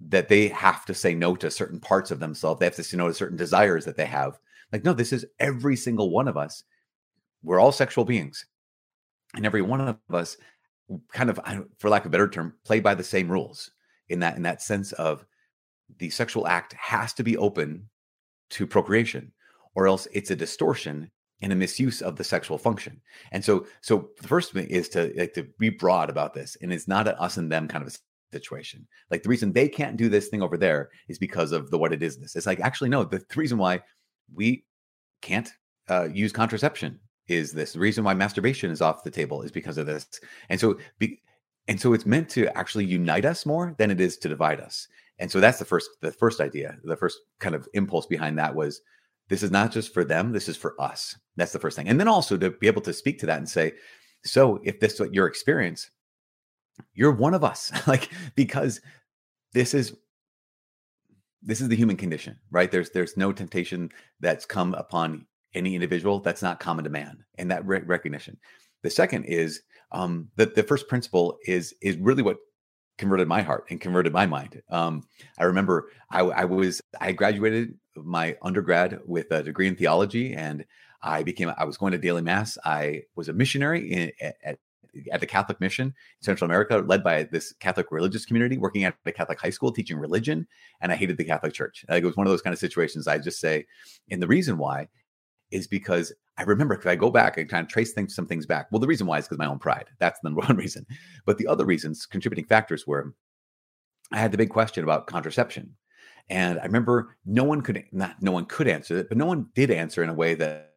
that 0.00 0.28
they 0.28 0.48
have 0.48 0.84
to 0.86 0.94
say 0.94 1.14
no 1.14 1.34
to 1.36 1.50
certain 1.50 1.80
parts 1.80 2.10
of 2.10 2.20
themselves. 2.20 2.60
They 2.60 2.66
have 2.66 2.76
to 2.76 2.84
say 2.84 2.96
no 2.96 3.08
to 3.08 3.14
certain 3.14 3.36
desires 3.36 3.84
that 3.84 3.96
they 3.96 4.06
have. 4.06 4.38
Like, 4.72 4.84
no, 4.84 4.92
this 4.92 5.12
is 5.12 5.26
every 5.40 5.74
single 5.74 6.10
one 6.10 6.28
of 6.28 6.36
us. 6.36 6.62
We're 7.42 7.58
all 7.58 7.72
sexual 7.72 8.04
beings. 8.04 8.46
And 9.34 9.44
every 9.44 9.62
one 9.62 9.80
of 9.80 9.96
us 10.10 10.36
kind 11.12 11.28
of, 11.28 11.40
for 11.78 11.90
lack 11.90 12.02
of 12.02 12.06
a 12.06 12.10
better 12.10 12.28
term, 12.28 12.54
play 12.64 12.80
by 12.80 12.94
the 12.94 13.04
same 13.04 13.28
rules 13.28 13.70
in 14.08 14.20
that 14.20 14.36
in 14.36 14.42
that 14.42 14.62
sense 14.62 14.92
of 14.92 15.24
the 15.98 16.10
sexual 16.10 16.46
act 16.46 16.72
has 16.74 17.12
to 17.14 17.22
be 17.22 17.36
open 17.36 17.88
to 18.50 18.66
procreation 18.66 19.32
or 19.74 19.86
else 19.86 20.08
it's 20.12 20.30
a 20.30 20.36
distortion 20.36 21.10
and 21.40 21.52
a 21.52 21.56
misuse 21.56 22.02
of 22.02 22.16
the 22.16 22.24
sexual 22.24 22.58
function. 22.58 23.00
And 23.32 23.44
so 23.44 23.66
so 23.80 24.08
the 24.20 24.28
first 24.28 24.52
thing 24.52 24.66
is 24.68 24.88
to 24.90 25.12
like 25.16 25.34
to 25.34 25.44
be 25.58 25.70
broad 25.70 26.10
about 26.10 26.34
this 26.34 26.56
and 26.60 26.72
it's 26.72 26.88
not 26.88 27.08
an 27.08 27.14
us 27.18 27.36
and 27.36 27.50
them 27.50 27.68
kind 27.68 27.82
of 27.82 27.92
a 27.92 28.36
situation. 28.36 28.86
Like 29.10 29.22
the 29.22 29.28
reason 29.28 29.52
they 29.52 29.68
can't 29.68 29.96
do 29.96 30.08
this 30.08 30.28
thing 30.28 30.42
over 30.42 30.56
there 30.56 30.90
is 31.08 31.18
because 31.18 31.52
of 31.52 31.70
the 31.70 31.78
what 31.78 31.92
it 31.92 32.02
is 32.02 32.18
this 32.18 32.36
it's 32.36 32.46
like 32.46 32.60
actually 32.60 32.90
no 32.90 33.04
the, 33.04 33.18
the 33.18 33.36
reason 33.36 33.58
why 33.58 33.80
we 34.34 34.64
can't 35.22 35.50
uh, 35.88 36.08
use 36.12 36.32
contraception 36.32 37.00
is 37.28 37.52
this. 37.52 37.74
The 37.74 37.78
reason 37.78 38.04
why 38.04 38.14
masturbation 38.14 38.70
is 38.70 38.82
off 38.82 39.04
the 39.04 39.10
table 39.10 39.42
is 39.42 39.52
because 39.52 39.78
of 39.78 39.86
this. 39.86 40.06
And 40.48 40.58
so 40.58 40.78
be, 40.98 41.20
and 41.68 41.78
so 41.78 41.92
it's 41.92 42.06
meant 42.06 42.30
to 42.30 42.46
actually 42.56 42.86
unite 42.86 43.26
us 43.26 43.44
more 43.44 43.74
than 43.78 43.90
it 43.90 44.00
is 44.00 44.16
to 44.18 44.28
divide 44.28 44.58
us. 44.58 44.88
And 45.18 45.30
so 45.30 45.38
that's 45.38 45.58
the 45.58 45.64
first 45.64 45.90
the 46.00 46.10
first 46.10 46.40
idea. 46.40 46.78
The 46.82 46.96
first 46.96 47.18
kind 47.38 47.54
of 47.54 47.68
impulse 47.74 48.06
behind 48.06 48.38
that 48.38 48.54
was 48.54 48.80
this 49.28 49.42
is 49.42 49.50
not 49.50 49.70
just 49.70 49.92
for 49.92 50.04
them 50.04 50.32
this 50.32 50.48
is 50.48 50.56
for 50.56 50.80
us. 50.80 51.16
That's 51.36 51.52
the 51.52 51.58
first 51.58 51.76
thing. 51.76 51.88
And 51.88 52.00
then 52.00 52.08
also 52.08 52.36
to 52.38 52.50
be 52.50 52.66
able 52.66 52.82
to 52.82 52.92
speak 52.92 53.18
to 53.20 53.26
that 53.26 53.38
and 53.38 53.48
say 53.48 53.74
so 54.24 54.60
if 54.64 54.80
this 54.80 54.94
is 54.94 55.00
what 55.00 55.14
your 55.14 55.26
experience 55.26 55.90
you're 56.94 57.12
one 57.12 57.34
of 57.34 57.44
us. 57.44 57.70
Like 57.86 58.08
because 58.34 58.80
this 59.52 59.74
is 59.74 59.94
this 61.42 61.60
is 61.60 61.68
the 61.68 61.76
human 61.76 61.96
condition 61.96 62.38
right? 62.50 62.70
There's 62.70 62.90
there's 62.90 63.16
no 63.16 63.32
temptation 63.32 63.90
that's 64.20 64.46
come 64.46 64.72
upon 64.74 65.26
any 65.54 65.74
individual 65.74 66.20
that's 66.20 66.42
not 66.42 66.60
common 66.60 66.84
to 66.84 66.90
man 66.90 67.24
and 67.36 67.50
that 67.50 67.66
re- 67.66 67.80
recognition 67.80 68.38
the 68.82 68.90
second 68.90 69.24
is 69.24 69.62
um 69.92 70.28
that 70.36 70.54
the 70.54 70.62
first 70.62 70.88
principle 70.88 71.38
is 71.46 71.74
is 71.82 71.96
really 71.96 72.22
what 72.22 72.38
converted 72.96 73.28
my 73.28 73.42
heart 73.42 73.64
and 73.70 73.80
converted 73.80 74.12
my 74.12 74.26
mind 74.26 74.60
um 74.70 75.02
i 75.38 75.44
remember 75.44 75.90
i, 76.10 76.20
I 76.20 76.44
was 76.44 76.80
i 77.00 77.12
graduated 77.12 77.74
my 77.96 78.36
undergrad 78.42 79.00
with 79.06 79.30
a 79.30 79.42
degree 79.42 79.68
in 79.68 79.76
theology 79.76 80.34
and 80.34 80.64
i 81.02 81.22
became 81.22 81.52
i 81.56 81.64
was 81.64 81.76
going 81.76 81.92
to 81.92 81.98
daily 81.98 82.22
mass 82.22 82.58
i 82.64 83.02
was 83.14 83.28
a 83.28 83.32
missionary 83.32 83.92
in, 83.92 84.12
at, 84.20 84.58
at 85.12 85.20
the 85.20 85.26
Catholic 85.26 85.60
mission 85.60 85.88
in 85.88 85.94
Central 86.22 86.46
America, 86.46 86.78
led 86.78 87.04
by 87.04 87.24
this 87.24 87.52
Catholic 87.60 87.90
religious 87.90 88.24
community, 88.24 88.58
working 88.58 88.84
at 88.84 88.94
the 89.04 89.12
Catholic 89.12 89.40
high 89.40 89.50
school, 89.50 89.72
teaching 89.72 89.98
religion. 89.98 90.46
And 90.80 90.90
I 90.92 90.96
hated 90.96 91.16
the 91.16 91.24
Catholic 91.24 91.52
Church. 91.52 91.84
Like 91.88 92.02
it 92.02 92.06
was 92.06 92.16
one 92.16 92.26
of 92.26 92.30
those 92.30 92.42
kind 92.42 92.52
of 92.52 92.58
situations 92.58 93.06
I 93.06 93.18
just 93.18 93.40
say, 93.40 93.66
and 94.10 94.22
the 94.22 94.26
reason 94.26 94.58
why 94.58 94.88
is 95.50 95.66
because 95.66 96.12
I 96.36 96.42
remember 96.42 96.76
because 96.76 96.90
I 96.90 96.96
go 96.96 97.10
back 97.10 97.36
and 97.36 97.48
kind 97.48 97.64
of 97.64 97.70
trace 97.70 97.92
things, 97.92 98.14
some 98.14 98.26
things 98.26 98.46
back. 98.46 98.68
Well, 98.70 98.80
the 98.80 98.86
reason 98.86 99.06
why 99.06 99.18
is 99.18 99.26
because 99.26 99.38
my 99.38 99.46
own 99.46 99.58
pride. 99.58 99.86
That's 99.98 100.20
the 100.20 100.28
number 100.28 100.40
one 100.46 100.56
reason. 100.56 100.86
But 101.24 101.38
the 101.38 101.46
other 101.46 101.64
reasons, 101.64 102.06
contributing 102.06 102.44
factors 102.44 102.86
were 102.86 103.14
I 104.12 104.18
had 104.18 104.32
the 104.32 104.38
big 104.38 104.50
question 104.50 104.84
about 104.84 105.06
contraception. 105.06 105.74
And 106.30 106.58
I 106.60 106.64
remember 106.64 107.16
no 107.24 107.44
one 107.44 107.62
could 107.62 107.84
not 107.92 108.20
no 108.22 108.32
one 108.32 108.44
could 108.44 108.68
answer 108.68 108.98
it, 108.98 109.08
but 109.08 109.18
no 109.18 109.26
one 109.26 109.48
did 109.54 109.70
answer 109.70 110.02
in 110.02 110.10
a 110.10 110.14
way 110.14 110.34
that 110.34 110.74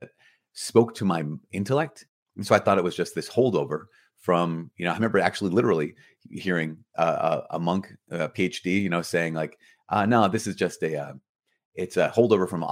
spoke 0.53 0.95
to 0.95 1.05
my 1.05 1.23
intellect. 1.51 2.05
And 2.37 2.45
so 2.45 2.55
I 2.55 2.59
thought 2.59 2.77
it 2.77 2.83
was 2.83 2.95
just 2.95 3.15
this 3.15 3.29
holdover 3.29 3.85
from 4.21 4.69
you 4.77 4.85
know 4.85 4.91
i 4.91 4.93
remember 4.93 5.19
actually 5.19 5.49
literally 5.49 5.95
hearing 6.29 6.77
a, 6.95 7.59
monk 7.59 7.91
a 8.11 8.29
phd 8.29 8.65
you 8.65 8.89
know 8.89 9.01
saying 9.01 9.33
like 9.33 9.57
uh, 9.89 10.05
no 10.05 10.27
this 10.27 10.47
is 10.47 10.55
just 10.55 10.81
a 10.83 10.95
uh, 10.95 11.13
it's 11.75 11.97
a 11.97 12.13
holdover 12.15 12.47
from 12.47 12.63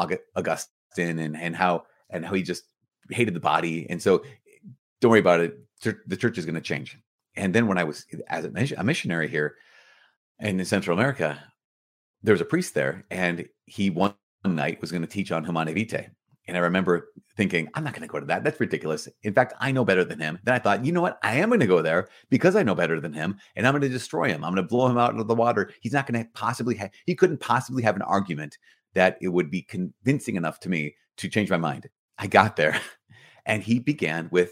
and 0.97 1.19
and 1.19 1.55
how 1.55 1.83
and 2.09 2.25
how 2.25 2.33
he 2.33 2.41
just 2.41 2.63
hated 3.11 3.33
the 3.33 3.39
body 3.39 3.87
and 3.89 4.01
so 4.01 4.23
don't 5.01 5.11
worry 5.11 5.19
about 5.19 5.39
it 5.39 5.57
the 6.07 6.17
church 6.17 6.37
is 6.37 6.45
going 6.45 6.55
to 6.55 6.61
change 6.61 6.97
and 7.35 7.53
then 7.53 7.67
when 7.67 7.77
i 7.77 7.83
was 7.83 8.05
as 8.27 8.45
a 8.45 8.83
missionary 8.83 9.27
here 9.27 9.55
in 10.39 10.63
central 10.65 10.97
america 10.97 11.41
there 12.21 12.33
was 12.33 12.41
a 12.41 12.45
priest 12.45 12.73
there 12.73 13.05
and 13.09 13.47
he 13.65 13.89
one 13.89 14.13
night 14.45 14.81
was 14.81 14.91
going 14.91 15.01
to 15.01 15.07
teach 15.07 15.31
on 15.31 15.43
humanae 15.43 15.73
vitae 15.73 16.09
and 16.49 16.57
I 16.57 16.61
remember 16.61 17.09
thinking, 17.37 17.69
I'm 17.75 17.83
not 17.83 17.93
going 17.93 18.01
to 18.01 18.11
go 18.11 18.19
to 18.19 18.25
that. 18.25 18.43
That's 18.43 18.59
ridiculous. 18.59 19.07
In 19.21 19.33
fact, 19.35 19.53
I 19.59 19.71
know 19.71 19.85
better 19.85 20.03
than 20.03 20.19
him. 20.19 20.39
Then 20.43 20.55
I 20.55 20.59
thought, 20.59 20.83
you 20.83 20.91
know 20.91 21.01
what? 21.01 21.19
I 21.21 21.35
am 21.35 21.49
going 21.49 21.59
to 21.59 21.67
go 21.67 21.83
there 21.83 22.07
because 22.31 22.55
I 22.55 22.63
know 22.63 22.73
better 22.73 22.99
than 22.99 23.13
him 23.13 23.37
and 23.55 23.67
I'm 23.67 23.73
going 23.73 23.83
to 23.83 23.89
destroy 23.89 24.29
him. 24.29 24.43
I'm 24.43 24.55
going 24.55 24.63
to 24.65 24.67
blow 24.67 24.87
him 24.87 24.97
out 24.97 25.11
into 25.11 25.23
the 25.23 25.35
water. 25.35 25.71
He's 25.79 25.93
not 25.93 26.07
going 26.07 26.23
to 26.23 26.29
possibly 26.33 26.81
he 27.05 27.13
couldn't 27.13 27.39
possibly 27.39 27.83
have 27.83 27.95
an 27.95 28.01
argument 28.01 28.57
that 28.93 29.17
it 29.21 29.29
would 29.29 29.51
be 29.51 29.61
convincing 29.61 30.35
enough 30.35 30.59
to 30.61 30.69
me 30.69 30.95
to 31.17 31.29
change 31.29 31.49
my 31.49 31.57
mind. 31.57 31.89
I 32.17 32.27
got 32.27 32.55
there 32.55 32.79
and 33.45 33.63
he 33.63 33.79
began 33.79 34.29
with 34.31 34.51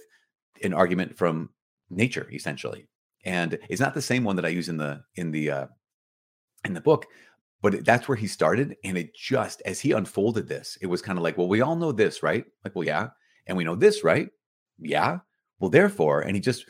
an 0.63 0.73
argument 0.73 1.17
from 1.17 1.49
nature, 1.89 2.29
essentially. 2.31 2.87
And 3.25 3.57
it's 3.69 3.81
not 3.81 3.93
the 3.93 4.01
same 4.01 4.23
one 4.23 4.35
that 4.37 4.45
I 4.45 4.49
use 4.49 4.69
in 4.69 4.77
the, 4.77 5.01
in 5.15 5.31
the, 5.31 5.51
uh, 5.51 5.67
in 6.65 6.73
the 6.73 6.81
book, 6.81 7.07
but 7.61 7.83
that's 7.85 8.07
where 8.07 8.15
he 8.15 8.27
started 8.27 8.75
and 8.83 8.97
it 8.97 9.15
just 9.15 9.61
as 9.65 9.79
he 9.79 9.91
unfolded 9.91 10.47
this 10.47 10.77
it 10.81 10.87
was 10.87 11.01
kind 11.01 11.17
of 11.17 11.23
like 11.23 11.37
well 11.37 11.47
we 11.47 11.61
all 11.61 11.75
know 11.75 11.91
this 11.91 12.21
right? 12.23 12.45
Like 12.63 12.75
well 12.75 12.85
yeah. 12.85 13.09
And 13.47 13.57
we 13.57 13.63
know 13.63 13.75
this 13.75 14.03
right? 14.03 14.29
Yeah. 14.79 15.19
Well 15.59 15.69
therefore 15.69 16.21
and 16.21 16.35
he 16.35 16.41
just 16.41 16.65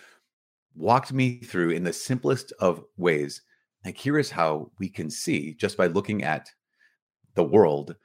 walked 0.76 1.12
me 1.12 1.40
through 1.40 1.72
in 1.72 1.84
the 1.84 1.94
simplest 1.94 2.54
of 2.60 2.84
ways. 2.98 3.42
Like 3.84 3.98
here 3.98 4.18
is 4.18 4.32
how 4.32 4.72
we 4.80 4.90
can 4.90 5.10
see 5.10 5.54
just 5.56 5.78
by 5.78 5.88
looking 5.88 6.24
at 6.24 6.50
the 7.38 7.44
world 7.44 7.96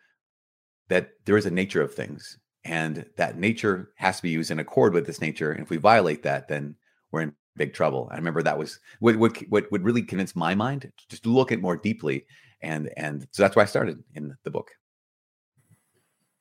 that 0.89 1.11
there 1.25 1.37
is 1.37 1.47
a 1.47 1.51
nature 1.51 1.83
of 1.83 1.93
things 1.93 2.39
and 2.65 3.05
that 3.17 3.37
nature 3.37 3.91
has 3.97 4.19
to 4.19 4.23
be 4.23 4.31
used 4.31 4.53
in 4.53 4.61
accord 4.61 4.95
with 4.95 5.07
this 5.07 5.21
nature 5.21 5.51
and 5.51 5.63
if 5.63 5.71
we 5.71 5.77
violate 5.77 6.23
that 6.23 6.47
then 6.47 6.77
we're 7.11 7.23
in 7.23 7.35
big 7.57 7.75
trouble 7.75 8.09
i 8.13 8.17
remember 8.17 8.43
that 8.43 8.57
was 8.57 8.79
what 9.01 9.17
what, 9.17 9.37
what 9.49 9.71
would 9.73 9.85
really 9.85 10.03
convince 10.03 10.37
my 10.37 10.55
mind 10.55 10.83
to 10.83 11.09
just 11.09 11.27
look 11.27 11.51
at 11.51 11.61
more 11.61 11.77
deeply 11.77 12.25
and 12.63 12.91
and 12.97 13.27
so 13.33 13.43
that's 13.43 13.57
why 13.57 13.63
I 13.63 13.67
started 13.67 14.03
in 14.15 14.37
the 14.45 14.51
book. 14.51 14.71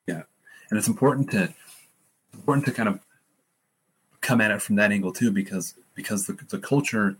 Yeah, 0.07 0.23
and 0.69 0.77
it's 0.77 0.87
important 0.87 1.31
to 1.31 1.53
important 2.33 2.65
to 2.67 2.71
kind 2.71 2.87
of 2.87 2.99
come 4.21 4.39
at 4.39 4.51
it 4.51 4.61
from 4.61 4.75
that 4.75 4.91
angle 4.91 5.11
too, 5.11 5.31
because 5.31 5.73
because 5.95 6.27
the 6.27 6.33
the 6.49 6.59
culture 6.59 7.17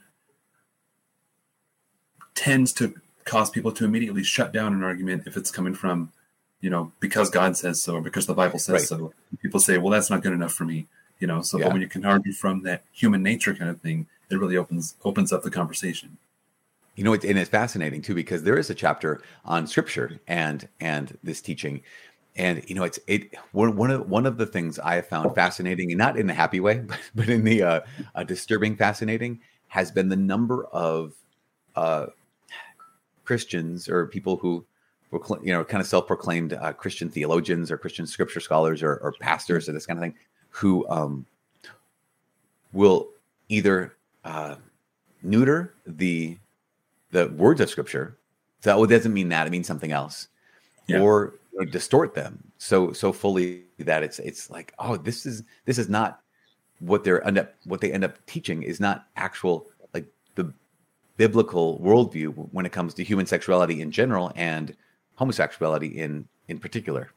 tends 2.35 2.71
to 2.73 2.93
cause 3.31 3.50
people 3.50 3.71
to 3.71 3.85
immediately 3.85 4.23
shut 4.23 4.51
down 4.51 4.73
an 4.73 4.83
argument 4.83 5.23
if 5.25 5.38
it's 5.38 5.51
coming 5.51 5.73
from 5.73 6.11
you 6.59 6.69
know 6.69 6.91
because 7.00 7.29
God 7.29 7.55
says 7.55 7.81
so 7.81 7.95
or 7.95 8.01
because 8.01 8.25
the 8.25 8.33
Bible 8.33 8.59
says 8.59 8.73
right. 8.73 8.81
so. 8.81 9.13
People 9.41 9.61
say, 9.61 9.77
well, 9.77 9.89
that's 9.89 10.09
not 10.09 10.21
good 10.21 10.33
enough 10.33 10.51
for 10.51 10.65
me. 10.65 10.88
You 11.19 11.27
know, 11.27 11.41
so 11.41 11.57
yeah. 11.57 11.65
but 11.65 11.73
when 11.73 11.81
you 11.81 11.88
can 11.88 12.03
argue 12.03 12.33
from 12.33 12.63
that 12.63 12.83
human 12.91 13.23
nature 13.23 13.53
kind 13.53 13.69
of 13.69 13.79
thing, 13.79 14.07
it 14.29 14.35
really 14.35 14.57
opens 14.57 14.95
opens 15.05 15.31
up 15.31 15.43
the 15.43 15.50
conversation. 15.50 16.17
You 16.97 17.05
know, 17.05 17.13
and 17.13 17.39
it's 17.39 17.50
fascinating 17.50 18.01
too 18.01 18.13
because 18.13 18.43
there 18.43 18.57
is 18.57 18.69
a 18.69 18.75
chapter 18.75 19.21
on 19.45 19.65
scripture 19.65 20.19
and 20.27 20.67
and 20.81 21.17
this 21.23 21.39
teaching, 21.39 21.83
and 22.35 22.61
you 22.67 22.75
know, 22.75 22.83
it's 22.83 23.00
it 23.07 23.33
one 23.53 23.77
one 23.77 23.91
of 23.91 24.09
one 24.09 24.25
of 24.25 24.38
the 24.38 24.45
things 24.45 24.77
I 24.77 24.95
have 24.95 25.07
found 25.07 25.33
fascinating, 25.35 25.89
and 25.91 25.97
not 25.97 26.17
in 26.17 26.29
a 26.29 26.33
happy 26.33 26.59
way, 26.59 26.79
but, 26.85 27.00
but 27.15 27.29
in 27.29 27.45
the 27.45 27.63
uh, 27.63 27.79
uh, 28.13 28.23
disturbing 28.25 28.75
fascinating, 28.75 29.39
has 29.69 29.89
been 29.89 30.09
the 30.09 30.17
number 30.17 30.65
of 30.65 31.13
uh, 31.77 32.07
Christians 33.31 33.88
or 33.88 34.07
people 34.07 34.35
who 34.35 34.65
you 35.41 35.53
know, 35.53 35.63
kind 35.63 35.79
of 35.79 35.88
self-proclaimed 35.88 36.51
uh, 36.51 36.73
Christian 36.73 37.09
theologians 37.09 37.71
or 37.71 37.77
Christian 37.77 38.05
scripture 38.05 38.41
scholars 38.41 38.83
or, 38.83 38.97
or, 38.97 39.13
pastors 39.21 39.69
or 39.69 39.71
this 39.71 39.85
kind 39.85 39.97
of 39.97 40.03
thing, 40.03 40.15
who 40.50 40.85
um, 40.89 41.25
will 42.73 43.07
either 43.47 43.95
uh, 44.25 44.55
neuter 45.23 45.73
the 45.88 46.38
the 47.11 47.29
words 47.29 47.61
of 47.61 47.69
scripture. 47.69 48.17
So 48.59 48.83
it 48.83 48.88
doesn't 48.88 49.13
mean 49.13 49.29
that; 49.29 49.47
it 49.47 49.50
means 49.50 49.65
something 49.65 49.93
else, 49.93 50.27
yeah. 50.88 51.00
or, 51.00 51.35
or 51.57 51.63
distort 51.63 52.13
them 52.13 52.51
so 52.57 52.91
so 52.91 53.13
fully 53.13 53.63
that 53.79 54.03
it's 54.03 54.19
it's 54.19 54.50
like, 54.50 54.73
oh, 54.77 54.97
this 54.97 55.25
is 55.25 55.43
this 55.63 55.77
is 55.77 55.88
not 55.88 56.19
what 56.79 57.05
they're 57.05 57.25
end 57.25 57.38
up 57.38 57.53
what 57.63 57.79
they 57.79 57.93
end 57.93 58.03
up 58.03 58.17
teaching 58.25 58.61
is 58.61 58.81
not 58.81 59.07
actual 59.15 59.67
biblical 61.21 61.77
worldview 61.77 62.29
when 62.51 62.65
it 62.65 62.71
comes 62.71 62.95
to 62.95 63.03
human 63.03 63.27
sexuality 63.27 63.79
in 63.79 63.91
general 63.91 64.31
and 64.35 64.75
homosexuality 65.17 65.85
in 66.03 66.27
in 66.47 66.57
particular. 66.57 67.11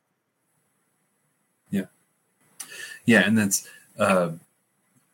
Yeah, 1.71 1.87
yeah, 3.07 3.23
and 3.27 3.39
that's 3.39 3.67
uh, 3.99 4.33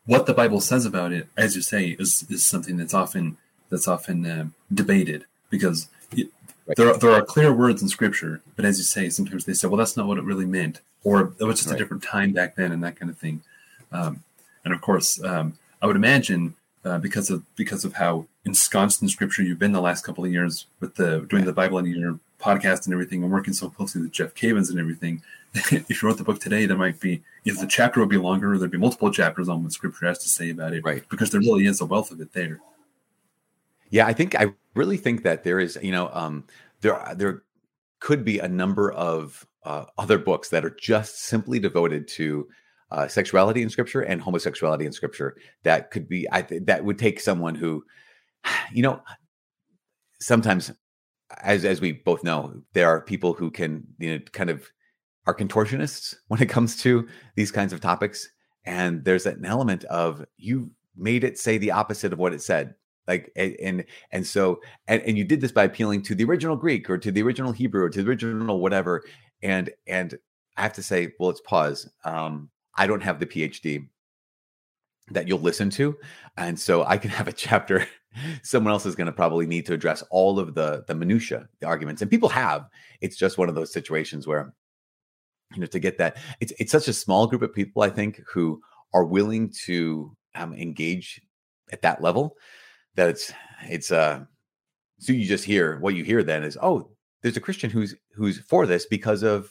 what 0.06 0.26
the 0.26 0.34
Bible 0.34 0.60
says 0.60 0.84
about 0.86 1.12
it. 1.12 1.28
As 1.36 1.54
you 1.54 1.62
say, 1.62 1.90
is 2.00 2.26
is 2.28 2.44
something 2.44 2.78
that's 2.78 2.92
often 2.92 3.36
that's 3.70 3.86
often 3.86 4.26
uh, 4.26 4.46
debated 4.74 5.24
because 5.50 5.88
it, 6.10 6.26
right. 6.66 6.76
there, 6.76 6.88
are, 6.90 6.98
there 6.98 7.12
are 7.12 7.22
clear 7.22 7.52
words 7.54 7.80
in 7.82 7.88
scripture, 7.88 8.42
but 8.56 8.64
as 8.64 8.78
you 8.78 8.84
say, 8.96 9.08
sometimes 9.08 9.44
they 9.44 9.54
say, 9.54 9.68
well, 9.68 9.76
that's 9.76 9.96
not 9.96 10.08
what 10.08 10.18
it 10.18 10.24
really 10.24 10.46
meant, 10.46 10.80
or 11.04 11.32
it 11.38 11.44
was 11.44 11.60
just 11.60 11.68
right. 11.68 11.76
a 11.76 11.78
different 11.78 12.02
time 12.02 12.32
back 12.32 12.56
then, 12.56 12.72
and 12.72 12.82
that 12.82 12.96
kind 12.98 13.08
of 13.08 13.16
thing. 13.16 13.42
Um, 13.92 14.24
and 14.64 14.74
of 14.74 14.80
course, 14.80 15.22
um, 15.22 15.54
I 15.80 15.86
would 15.86 15.94
imagine 15.94 16.54
uh, 16.84 16.98
because 16.98 17.30
of 17.30 17.44
because 17.54 17.84
of 17.84 17.92
how 17.94 18.26
ensconced 18.44 19.02
in 19.02 19.08
scripture 19.08 19.42
you've 19.42 19.58
been 19.58 19.72
the 19.72 19.80
last 19.80 20.04
couple 20.04 20.24
of 20.24 20.32
years 20.32 20.66
with 20.80 20.94
the 20.94 21.26
doing 21.28 21.44
the 21.44 21.52
Bible 21.52 21.78
in 21.78 21.86
your 21.86 22.18
podcast 22.40 22.86
and 22.86 22.92
everything, 22.92 23.22
and 23.22 23.32
working 23.32 23.54
so 23.54 23.68
closely 23.68 24.00
with 24.00 24.12
Jeff 24.12 24.34
Cavins 24.34 24.70
and 24.70 24.78
everything. 24.78 25.22
if 25.54 26.02
you 26.02 26.08
wrote 26.08 26.16
the 26.16 26.24
book 26.24 26.40
today, 26.40 26.66
there 26.66 26.76
might 26.76 27.00
be 27.00 27.22
if 27.44 27.58
the 27.58 27.66
chapter 27.66 28.00
would 28.00 28.08
be 28.08 28.16
longer, 28.16 28.52
or 28.52 28.58
there'd 28.58 28.70
be 28.70 28.78
multiple 28.78 29.12
chapters 29.12 29.48
on 29.48 29.62
what 29.62 29.72
Scripture 29.72 30.06
has 30.06 30.18
to 30.18 30.28
say 30.28 30.50
about 30.50 30.72
it, 30.72 30.84
right? 30.84 31.02
Because 31.08 31.30
there 31.30 31.40
really 31.40 31.66
is 31.66 31.80
a 31.80 31.86
wealth 31.86 32.10
of 32.10 32.20
it 32.20 32.32
there. 32.32 32.60
Yeah, 33.90 34.06
I 34.06 34.12
think 34.12 34.34
I 34.34 34.54
really 34.74 34.96
think 34.96 35.24
that 35.24 35.44
there 35.44 35.58
is, 35.58 35.78
you 35.82 35.92
know, 35.92 36.08
um, 36.12 36.44
there 36.80 37.14
there 37.16 37.42
could 37.98 38.24
be 38.24 38.38
a 38.38 38.48
number 38.48 38.92
of 38.92 39.46
uh, 39.64 39.84
other 39.98 40.18
books 40.18 40.48
that 40.50 40.64
are 40.64 40.76
just 40.80 41.22
simply 41.24 41.58
devoted 41.58 42.08
to 42.08 42.48
uh, 42.90 43.06
sexuality 43.06 43.62
in 43.62 43.70
scripture 43.70 44.00
and 44.00 44.20
homosexuality 44.20 44.86
in 44.86 44.92
scripture. 44.92 45.36
That 45.62 45.90
could 45.90 46.08
be, 46.08 46.26
I 46.32 46.42
th- 46.42 46.62
that 46.64 46.84
would 46.84 46.98
take 46.98 47.20
someone 47.20 47.54
who, 47.54 47.84
you 48.72 48.82
know, 48.82 49.00
sometimes, 50.20 50.72
as 51.42 51.64
as 51.64 51.80
we 51.80 51.92
both 51.92 52.24
know, 52.24 52.62
there 52.72 52.88
are 52.88 53.00
people 53.00 53.34
who 53.34 53.50
can, 53.50 53.86
you 53.98 54.12
know, 54.18 54.24
kind 54.32 54.50
of 54.50 54.66
are 55.26 55.34
contortionists 55.34 56.14
when 56.28 56.42
it 56.42 56.48
comes 56.48 56.76
to 56.82 57.06
these 57.36 57.52
kinds 57.52 57.72
of 57.72 57.80
topics, 57.80 58.28
and 58.64 59.04
there's 59.04 59.26
an 59.26 59.44
element 59.44 59.84
of 59.84 60.24
you 60.36 60.70
made 60.96 61.24
it 61.24 61.38
say 61.38 61.58
the 61.58 61.70
opposite 61.70 62.12
of 62.12 62.18
what 62.18 62.32
it 62.32 62.42
said 62.42 62.74
like 63.06 63.32
and 63.36 63.84
and 64.10 64.26
so 64.26 64.60
and, 64.86 65.00
and 65.02 65.16
you 65.16 65.24
did 65.24 65.40
this 65.40 65.52
by 65.52 65.64
appealing 65.64 66.02
to 66.02 66.14
the 66.14 66.24
original 66.24 66.56
greek 66.56 66.90
or 66.90 66.98
to 66.98 67.10
the 67.10 67.22
original 67.22 67.52
hebrew 67.52 67.84
or 67.84 67.88
to 67.88 68.02
the 68.02 68.08
original 68.08 68.60
whatever 68.60 69.02
and 69.40 69.70
and 69.86 70.18
i 70.56 70.62
have 70.62 70.72
to 70.72 70.82
say 70.82 71.10
well 71.18 71.28
let's 71.28 71.40
pause 71.42 71.88
um 72.04 72.50
i 72.76 72.86
don't 72.86 73.02
have 73.02 73.18
the 73.18 73.24
phd 73.24 73.88
that 75.10 75.28
you'll 75.28 75.40
listen 75.40 75.70
to. 75.70 75.96
And 76.36 76.58
so 76.58 76.84
I 76.84 76.96
can 76.96 77.10
have 77.18 77.28
a 77.28 77.32
chapter 77.32 77.86
someone 78.42 78.72
else 78.72 78.86
is 78.86 78.96
going 78.96 79.06
to 79.06 79.12
probably 79.12 79.46
need 79.46 79.66
to 79.66 79.72
address 79.72 80.02
all 80.10 80.38
of 80.38 80.54
the 80.54 80.84
the 80.86 80.94
minutia 80.94 81.48
the 81.60 81.66
arguments 81.66 82.02
and 82.02 82.10
people 82.10 82.28
have. 82.28 82.68
It's 83.00 83.16
just 83.16 83.38
one 83.38 83.48
of 83.48 83.54
those 83.54 83.72
situations 83.72 84.26
where 84.26 84.52
you 85.54 85.60
know 85.60 85.66
to 85.66 85.78
get 85.78 85.98
that 85.98 86.16
it's 86.40 86.52
it's 86.58 86.72
such 86.72 86.88
a 86.88 86.92
small 86.92 87.26
group 87.26 87.42
of 87.42 87.54
people 87.54 87.82
i 87.82 87.90
think 87.90 88.20
who 88.32 88.60
are 88.92 89.04
willing 89.04 89.50
to 89.50 90.16
um, 90.34 90.52
engage 90.54 91.20
at 91.72 91.82
that 91.82 92.02
level 92.02 92.36
that 92.94 93.08
it's 93.08 93.32
it's 93.68 93.90
uh 93.90 94.20
so 94.98 95.12
you 95.12 95.26
just 95.26 95.44
hear 95.44 95.78
what 95.80 95.94
you 95.94 96.04
hear 96.04 96.22
then 96.22 96.42
is 96.42 96.58
oh 96.62 96.90
there's 97.22 97.36
a 97.36 97.40
christian 97.40 97.70
who's 97.70 97.94
who's 98.14 98.38
for 98.40 98.66
this 98.66 98.86
because 98.86 99.22
of 99.22 99.50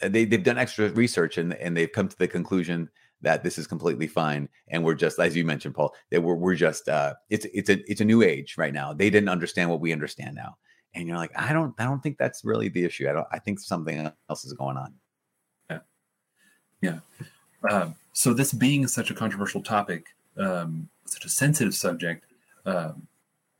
they, 0.00 0.24
they've 0.24 0.42
done 0.42 0.58
extra 0.58 0.88
research 0.90 1.38
and 1.38 1.54
and 1.54 1.76
they've 1.76 1.92
come 1.92 2.08
to 2.08 2.18
the 2.18 2.28
conclusion 2.28 2.88
that 3.24 3.42
this 3.42 3.58
is 3.58 3.66
completely 3.66 4.06
fine 4.06 4.48
and 4.68 4.84
we're 4.84 4.94
just 4.94 5.18
as 5.18 5.36
you 5.36 5.44
mentioned 5.44 5.74
paul 5.74 5.94
that 6.10 6.22
we're, 6.22 6.34
we're 6.34 6.54
just 6.54 6.88
uh 6.88 7.14
it's 7.30 7.46
it's 7.52 7.68
a 7.68 7.90
it's 7.90 8.00
a 8.00 8.04
new 8.04 8.22
age 8.22 8.56
right 8.56 8.72
now. 8.72 8.92
They 8.92 9.10
didn't 9.10 9.28
understand 9.28 9.70
what 9.70 9.80
we 9.80 9.92
understand 9.92 10.36
now. 10.36 10.56
And 10.94 11.08
you're 11.08 11.16
like 11.16 11.32
i 11.36 11.52
don't 11.52 11.74
i 11.78 11.84
don't 11.84 12.02
think 12.02 12.18
that's 12.18 12.44
really 12.44 12.68
the 12.68 12.84
issue. 12.84 13.08
I 13.08 13.12
don't 13.12 13.26
i 13.32 13.38
think 13.38 13.60
something 13.60 14.10
else 14.30 14.44
is 14.44 14.52
going 14.52 14.76
on. 14.76 14.94
Yeah. 15.70 15.78
Yeah. 16.80 16.98
Um, 17.70 17.94
so 18.12 18.34
this 18.34 18.52
being 18.52 18.86
such 18.86 19.10
a 19.10 19.14
controversial 19.14 19.62
topic 19.62 20.06
um, 20.38 20.88
such 21.06 21.24
a 21.24 21.28
sensitive 21.28 21.74
subject 21.74 22.24
um, 22.66 23.06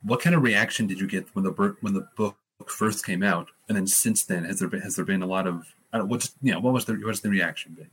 what 0.03 0.21
kind 0.21 0.35
of 0.35 0.43
reaction 0.43 0.87
did 0.87 0.99
you 0.99 1.07
get 1.07 1.27
when 1.33 1.43
the 1.43 1.75
when 1.81 1.93
the 1.93 2.07
book 2.15 2.37
first 2.67 3.05
came 3.05 3.23
out? 3.23 3.49
And 3.67 3.75
then 3.75 3.87
since 3.87 4.23
then 4.23 4.43
has 4.45 4.59
there 4.59 4.67
been 4.67 4.81
has 4.81 4.95
there 4.95 5.05
been 5.05 5.21
a 5.21 5.27
lot 5.27 5.47
of 5.47 5.65
what's 5.91 6.33
you 6.41 6.51
know 6.51 6.59
what 6.59 6.73
was 6.73 6.85
the 6.85 6.93
what's 7.03 7.21
the 7.21 7.29
reaction 7.29 7.73
been? 7.73 7.89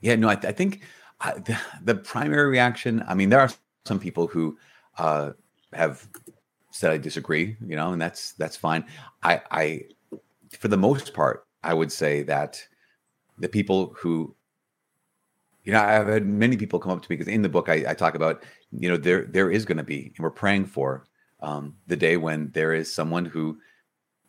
Yeah 0.00 0.16
no 0.16 0.28
i, 0.28 0.32
I 0.32 0.52
think 0.52 0.82
The, 1.22 1.58
the, 1.84 1.94
primary 1.94 2.48
reaction, 2.48 3.04
I 3.06 3.14
mean, 3.14 3.28
there 3.28 3.40
are 3.40 3.50
some 3.84 4.00
people 4.00 4.26
who 4.26 4.56
uh, 4.96 5.32
have 5.74 6.08
said 6.70 6.90
I 6.90 6.96
disagree, 6.96 7.56
you 7.66 7.76
know, 7.76 7.92
and 7.92 8.00
that's 8.00 8.32
that's 8.32 8.56
fine. 8.56 8.84
I, 9.22 9.42
I, 9.50 9.84
for 10.58 10.68
the 10.68 10.78
most 10.78 11.12
part, 11.12 11.46
I 11.62 11.74
would 11.74 11.92
say 11.92 12.22
that 12.22 12.62
the 13.38 13.48
people 13.48 13.94
who, 13.98 14.34
you 15.64 15.72
know, 15.72 15.80
I've 15.80 16.06
had 16.06 16.26
many 16.26 16.56
people 16.56 16.78
come 16.78 16.92
up 16.92 17.02
to 17.02 17.10
me 17.10 17.16
because 17.16 17.32
in 17.32 17.42
the 17.42 17.50
book 17.50 17.68
I, 17.68 17.84
I 17.88 17.94
talk 17.94 18.14
about, 18.14 18.42
you 18.72 18.88
know, 18.88 18.96
there 18.96 19.26
there 19.26 19.50
is 19.50 19.66
going 19.66 19.78
to 19.78 19.84
be, 19.84 20.12
and 20.16 20.24
we're 20.24 20.30
praying 20.30 20.66
for 20.66 21.04
um, 21.40 21.76
the 21.86 21.96
day 21.96 22.16
when 22.16 22.50
there 22.52 22.72
is 22.72 22.94
someone 22.94 23.26
who 23.26 23.58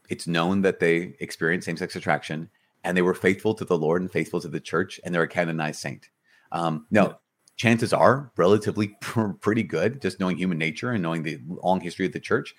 it's 0.10 0.28
known 0.28 0.62
that 0.64 0.82
they 0.82 1.16
experience 1.22 1.66
same 1.66 1.78
sex 1.78 1.96
attraction 1.96 2.50
and 2.84 2.98
they 2.98 3.02
were 3.02 3.14
faithful 3.14 3.54
to 3.54 3.64
the 3.64 3.78
Lord 3.78 4.02
and 4.02 4.12
faithful 4.12 4.42
to 4.42 4.50
the 4.50 4.60
church, 4.60 5.00
and 5.06 5.16
they're 5.16 5.24
a 5.24 5.28
canonized 5.28 5.80
saint 5.80 6.10
um, 6.52 6.86
no, 6.92 7.18
chances 7.56 7.94
are 7.94 8.32
relatively 8.38 8.88
pr- 9.02 9.34
pretty 9.40 9.64
good, 9.64 10.02
just 10.02 10.20
knowing 10.20 10.38
human 10.38 10.58
nature 10.58 10.92
and 10.92 11.04
knowing 11.04 11.24
the 11.24 11.40
long 11.46 11.80
history 11.80 12.06
of 12.06 12.14
the 12.14 12.20
church. 12.20 12.56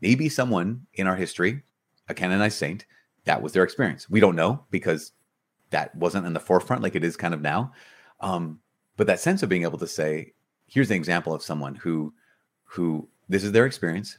Maybe 0.00 0.28
someone 0.28 0.86
in 0.94 1.06
our 1.06 1.16
history, 1.16 1.62
a 2.08 2.14
canonized 2.14 2.56
saint, 2.56 2.86
that 3.24 3.42
was 3.42 3.52
their 3.52 3.64
experience. 3.64 4.08
We 4.08 4.20
don't 4.20 4.36
know 4.36 4.64
because 4.70 5.12
that 5.70 5.94
wasn't 5.94 6.26
in 6.26 6.32
the 6.32 6.40
forefront 6.40 6.82
like 6.82 6.96
it 6.96 7.04
is 7.04 7.16
kind 7.16 7.34
of 7.34 7.42
now. 7.42 7.72
Um, 8.20 8.60
but 8.96 9.06
that 9.06 9.20
sense 9.20 9.42
of 9.42 9.48
being 9.48 9.62
able 9.62 9.78
to 9.78 9.86
say, 9.86 10.32
here's 10.66 10.90
an 10.90 10.96
example 10.96 11.34
of 11.34 11.42
someone 11.42 11.74
who, 11.74 12.14
who 12.64 13.08
this 13.28 13.44
is 13.44 13.52
their 13.52 13.66
experience, 13.66 14.18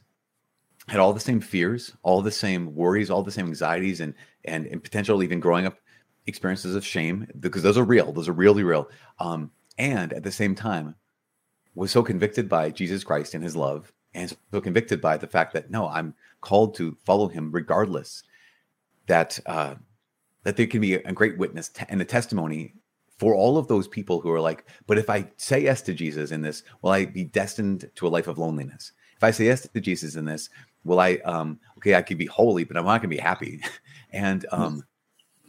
had 0.88 1.00
all 1.00 1.12
the 1.12 1.20
same 1.20 1.40
fears, 1.40 1.96
all 2.02 2.22
the 2.22 2.30
same 2.30 2.74
worries, 2.74 3.10
all 3.10 3.22
the 3.22 3.30
same 3.30 3.46
anxieties, 3.46 4.00
and 4.00 4.14
and 4.44 4.66
and 4.66 4.82
potential 4.82 5.22
even 5.22 5.38
growing 5.40 5.66
up 5.66 5.78
experiences 6.26 6.74
of 6.74 6.84
shame 6.84 7.26
because 7.40 7.62
those 7.62 7.78
are 7.78 7.84
real 7.84 8.12
those 8.12 8.28
are 8.28 8.32
really 8.32 8.62
real 8.62 8.88
um, 9.18 9.50
and 9.78 10.12
at 10.12 10.22
the 10.22 10.32
same 10.32 10.54
time 10.54 10.94
was 11.74 11.90
so 11.90 12.02
convicted 12.02 12.48
by 12.48 12.70
jesus 12.70 13.02
christ 13.02 13.34
and 13.34 13.42
his 13.42 13.56
love 13.56 13.92
and 14.14 14.36
so 14.52 14.60
convicted 14.60 15.00
by 15.00 15.16
the 15.16 15.26
fact 15.26 15.52
that 15.52 15.70
no 15.70 15.88
i'm 15.88 16.14
called 16.40 16.74
to 16.74 16.96
follow 17.04 17.28
him 17.28 17.50
regardless 17.50 18.22
that 19.06 19.38
uh, 19.46 19.74
that 20.44 20.56
there 20.56 20.66
can 20.66 20.80
be 20.80 20.94
a 20.94 21.12
great 21.12 21.38
witness 21.38 21.70
and 21.88 22.00
a 22.00 22.04
testimony 22.04 22.74
for 23.18 23.34
all 23.34 23.58
of 23.58 23.68
those 23.68 23.88
people 23.88 24.20
who 24.20 24.30
are 24.30 24.40
like 24.40 24.64
but 24.86 24.98
if 24.98 25.10
i 25.10 25.28
say 25.36 25.60
yes 25.60 25.82
to 25.82 25.92
jesus 25.92 26.30
in 26.30 26.40
this 26.40 26.62
will 26.82 26.90
i 26.90 27.04
be 27.04 27.24
destined 27.24 27.90
to 27.94 28.06
a 28.06 28.08
life 28.08 28.28
of 28.28 28.38
loneliness? 28.38 28.92
If 29.16 29.24
i 29.24 29.30
say 29.30 29.46
yes 29.46 29.66
to 29.66 29.80
jesus 29.80 30.14
in 30.14 30.24
this 30.24 30.50
will 30.84 31.00
i 31.00 31.14
um 31.24 31.58
okay 31.78 31.94
i 31.94 32.02
could 32.02 32.18
be 32.18 32.26
holy 32.26 32.64
but 32.64 32.76
i'm 32.76 32.84
not 32.84 32.98
gonna 32.98 33.08
be 33.08 33.16
happy. 33.16 33.60
And 34.14 34.44
um 34.52 34.84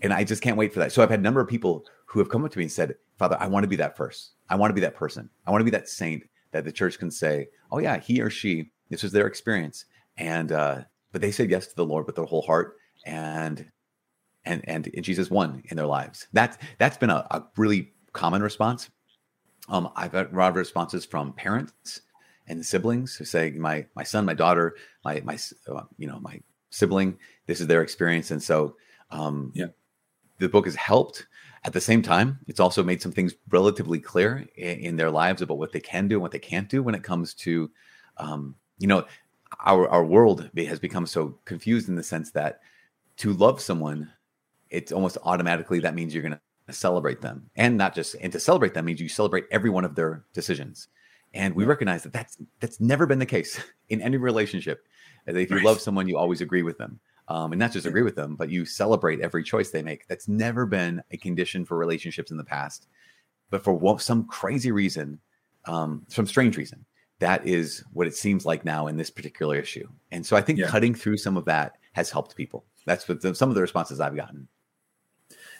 and 0.04 0.13
I 0.13 0.24
just 0.24 0.44
can't 0.44 0.58
wait 0.58 0.74
for 0.74 0.80
that. 0.80 0.92
So 0.92 1.02
I've 1.02 1.10
had 1.10 1.20
a 1.20 1.24
number 1.24 1.39
of 1.39 1.48
people 1.48 1.86
who 2.06 2.20
have 2.20 2.30
come 2.30 2.44
up 2.44 2.52
to 2.52 2.58
me 2.58 2.66
and 2.66 2.72
said, 2.72 2.96
Father, 3.18 3.38
I 3.39 3.48
want 3.48 3.63
to 3.63 3.70
be 3.70 3.78
that 3.78 3.96
first. 3.96 4.34
I 4.50 4.56
want 4.56 4.70
to 4.70 4.76
be 4.76 4.82
that 4.82 4.96
person. 4.96 5.30
I 5.48 5.52
want 5.52 5.62
to 5.62 5.66
be 5.66 5.72
that 5.72 5.88
saint 5.88 6.24
that 6.52 6.66
the 6.66 6.72
church 6.72 7.00
can 7.00 7.10
say, 7.10 7.48
oh, 7.72 7.80
yeah, 7.80 7.98
he 7.98 8.22
or 8.22 8.30
she, 8.30 8.72
this 8.89 9.02
was 9.02 9.13
their 9.13 9.26
experience. 9.26 9.86
And, 10.18 10.52
uh, 10.52 10.82
but 11.12 11.22
they 11.22 11.32
said 11.32 11.50
yes 11.50 11.68
to 11.68 11.76
the 11.76 11.86
Lord 11.86 12.06
with 12.06 12.16
their 12.16 12.26
whole 12.26 12.42
heart 12.42 12.76
and, 13.06 13.66
and, 14.46 14.62
and, 14.68 14.89
and 14.94 15.06
Jesus 15.06 15.32
won 15.32 15.63
in 15.66 15.78
their 15.78 15.88
lives. 15.88 16.28
That's, 16.34 16.58
that's 16.78 16.98
been 16.98 17.10
a, 17.10 17.26
a 17.32 17.44
really 17.56 17.94
common 18.12 18.44
response. 18.44 18.89
Um, 19.70 19.89
I've 19.96 20.12
got 20.12 20.34
a 20.34 20.36
lot 20.36 20.50
of 20.50 20.58
responses 20.58 21.06
from 21.06 21.32
parents 21.34 22.02
and 22.48 22.63
siblings 22.63 23.16
who 23.16 23.24
say, 23.24 23.52
my, 23.52 23.86
my 23.96 24.04
son, 24.04 24.26
my 24.26 24.34
daughter, 24.34 24.76
my, 25.06 25.22
my, 25.24 25.38
uh, 25.74 25.84
you 25.98 26.08
know, 26.08 26.20
my 26.20 26.42
sibling, 26.72 27.18
this 27.48 27.62
is 27.62 27.68
their 27.68 27.82
experience. 27.82 28.32
And 28.32 28.44
so, 28.44 28.76
um, 29.10 29.52
yeah 29.56 29.68
the 30.43 30.49
book 30.49 30.65
has 30.65 30.75
helped. 30.75 31.25
At 31.65 31.71
the 31.71 31.82
same 31.82 32.01
time, 32.01 32.39
it's 32.47 32.60
also 32.60 32.84
made 32.84 33.01
some 33.01 33.13
things 33.13 33.34
relatively 33.49 33.99
clear 33.99 34.45
in, 34.56 34.79
in 34.79 34.95
their 34.97 35.10
lives 35.10 35.41
about 35.41 35.58
what 35.58 35.71
they 35.71 35.79
can 35.79 36.10
do 36.10 36.15
and 36.15 36.21
what 36.21 36.32
they 36.32 36.39
can't 36.39 36.67
do 36.67 36.84
when 36.84 36.93
it 36.93 37.03
comes 37.03 37.34
to, 37.36 37.71
um, 38.17 38.56
you 38.79 38.88
know, 38.88 39.06
our 39.62 39.88
our 39.88 40.03
world 40.03 40.49
has 40.58 40.79
become 40.79 41.06
so 41.06 41.39
confused 41.45 41.88
in 41.88 41.95
the 41.95 42.03
sense 42.03 42.32
that 42.32 42.60
to 43.17 43.32
love 43.32 43.62
someone, 43.62 44.12
it's 44.69 44.91
almost 44.91 45.17
automatically 45.23 45.79
that 45.79 45.95
means 45.95 46.13
you're 46.13 46.23
going 46.23 46.38
to 46.67 46.73
celebrate 46.73 47.21
them, 47.21 47.49
and 47.56 47.77
not 47.77 47.95
just 47.95 48.15
and 48.19 48.34
to 48.34 48.39
celebrate 48.39 48.73
them 48.73 48.86
means 48.86 48.99
you 48.99 49.08
celebrate 49.08 49.45
every 49.49 49.69
one 49.69 49.86
of 49.86 49.95
their 49.95 50.25
decisions. 50.34 50.89
And 51.34 51.56
we 51.56 51.63
recognize 51.63 52.03
that 52.03 52.13
that's 52.13 52.38
that's 52.60 52.82
never 52.82 53.06
been 53.06 53.19
the 53.19 53.25
case 53.25 53.62
in 53.89 54.01
any 54.01 54.17
relationship. 54.17 54.86
If 55.25 55.49
you 55.49 55.58
right. 55.58 55.65
love 55.65 55.79
someone, 55.79 56.10
you 56.10 56.17
always 56.17 56.41
agree 56.41 56.63
with 56.63 56.77
them 56.77 56.99
um, 57.28 57.52
and 57.52 57.60
not 57.60 57.72
just 57.72 57.86
agree 57.86 58.02
with 58.02 58.16
them, 58.16 58.36
but 58.36 58.50
you 58.50 58.66
celebrate 58.66 59.22
every 59.22 59.44
choice 59.44 59.72
they 59.72 59.84
make. 59.84 60.08
That's 60.08 60.28
never 60.28 60.66
been 60.66 61.02
a 61.12 61.18
condition 61.18 61.66
for 61.66 61.78
relationships 61.78 62.32
in 62.32 62.38
the 62.38 62.44
past. 62.44 62.88
But 63.50 63.64
for 63.64 64.00
some 64.00 64.26
crazy 64.26 64.72
reason, 64.72 65.20
um, 65.66 66.06
some 66.10 66.26
strange 66.26 66.58
reason, 66.58 66.86
that 67.20 67.46
is 67.48 67.84
what 67.94 68.08
it 68.08 68.16
seems 68.16 68.46
like 68.46 68.66
now 68.66 68.88
in 68.88 68.98
this 68.98 69.10
particular 69.10 69.56
issue. 69.56 69.88
And 70.12 70.26
so 70.26 70.36
I 70.36 70.42
think 70.42 70.60
yeah. 70.60 70.68
cutting 70.68 70.94
through 70.94 71.18
some 71.18 71.38
of 71.38 71.46
that 71.46 71.78
has 71.94 72.10
helped 72.10 72.36
people. 72.36 72.66
That's 72.86 73.08
what 73.08 73.22
the, 73.22 73.34
some 73.34 73.50
of 73.50 73.56
the 73.56 73.62
responses 73.62 74.00
I've 74.00 74.16
gotten. 74.16 74.48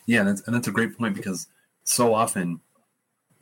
Yeah, 0.06 0.24
that's, 0.24 0.42
and 0.46 0.56
that's 0.56 0.68
a 0.68 0.72
great 0.72 0.98
point 0.98 1.16
because 1.16 1.48
so 1.84 2.14
often, 2.14 2.60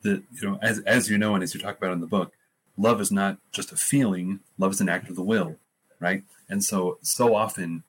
the 0.04 0.24
you 0.32 0.50
know, 0.50 0.60
as 0.62 0.80
as 0.80 1.10
you 1.10 1.18
know, 1.18 1.34
and 1.34 1.44
as 1.44 1.54
you 1.54 1.60
talk 1.60 1.78
about 1.78 1.94
in 1.94 2.02
the 2.02 2.08
book, 2.08 2.34
love 2.78 3.02
is 3.02 3.12
not 3.12 3.38
just 3.52 3.72
a 3.72 3.76
feeling. 3.76 4.40
Love 4.58 4.72
is 4.72 4.82
an 4.82 4.90
act 4.90 5.10
of 5.10 5.16
the 5.16 5.24
will, 5.24 5.58
right? 6.00 6.24
And 6.50 6.64
so 6.64 6.98
so 7.02 7.36
often 7.36 7.84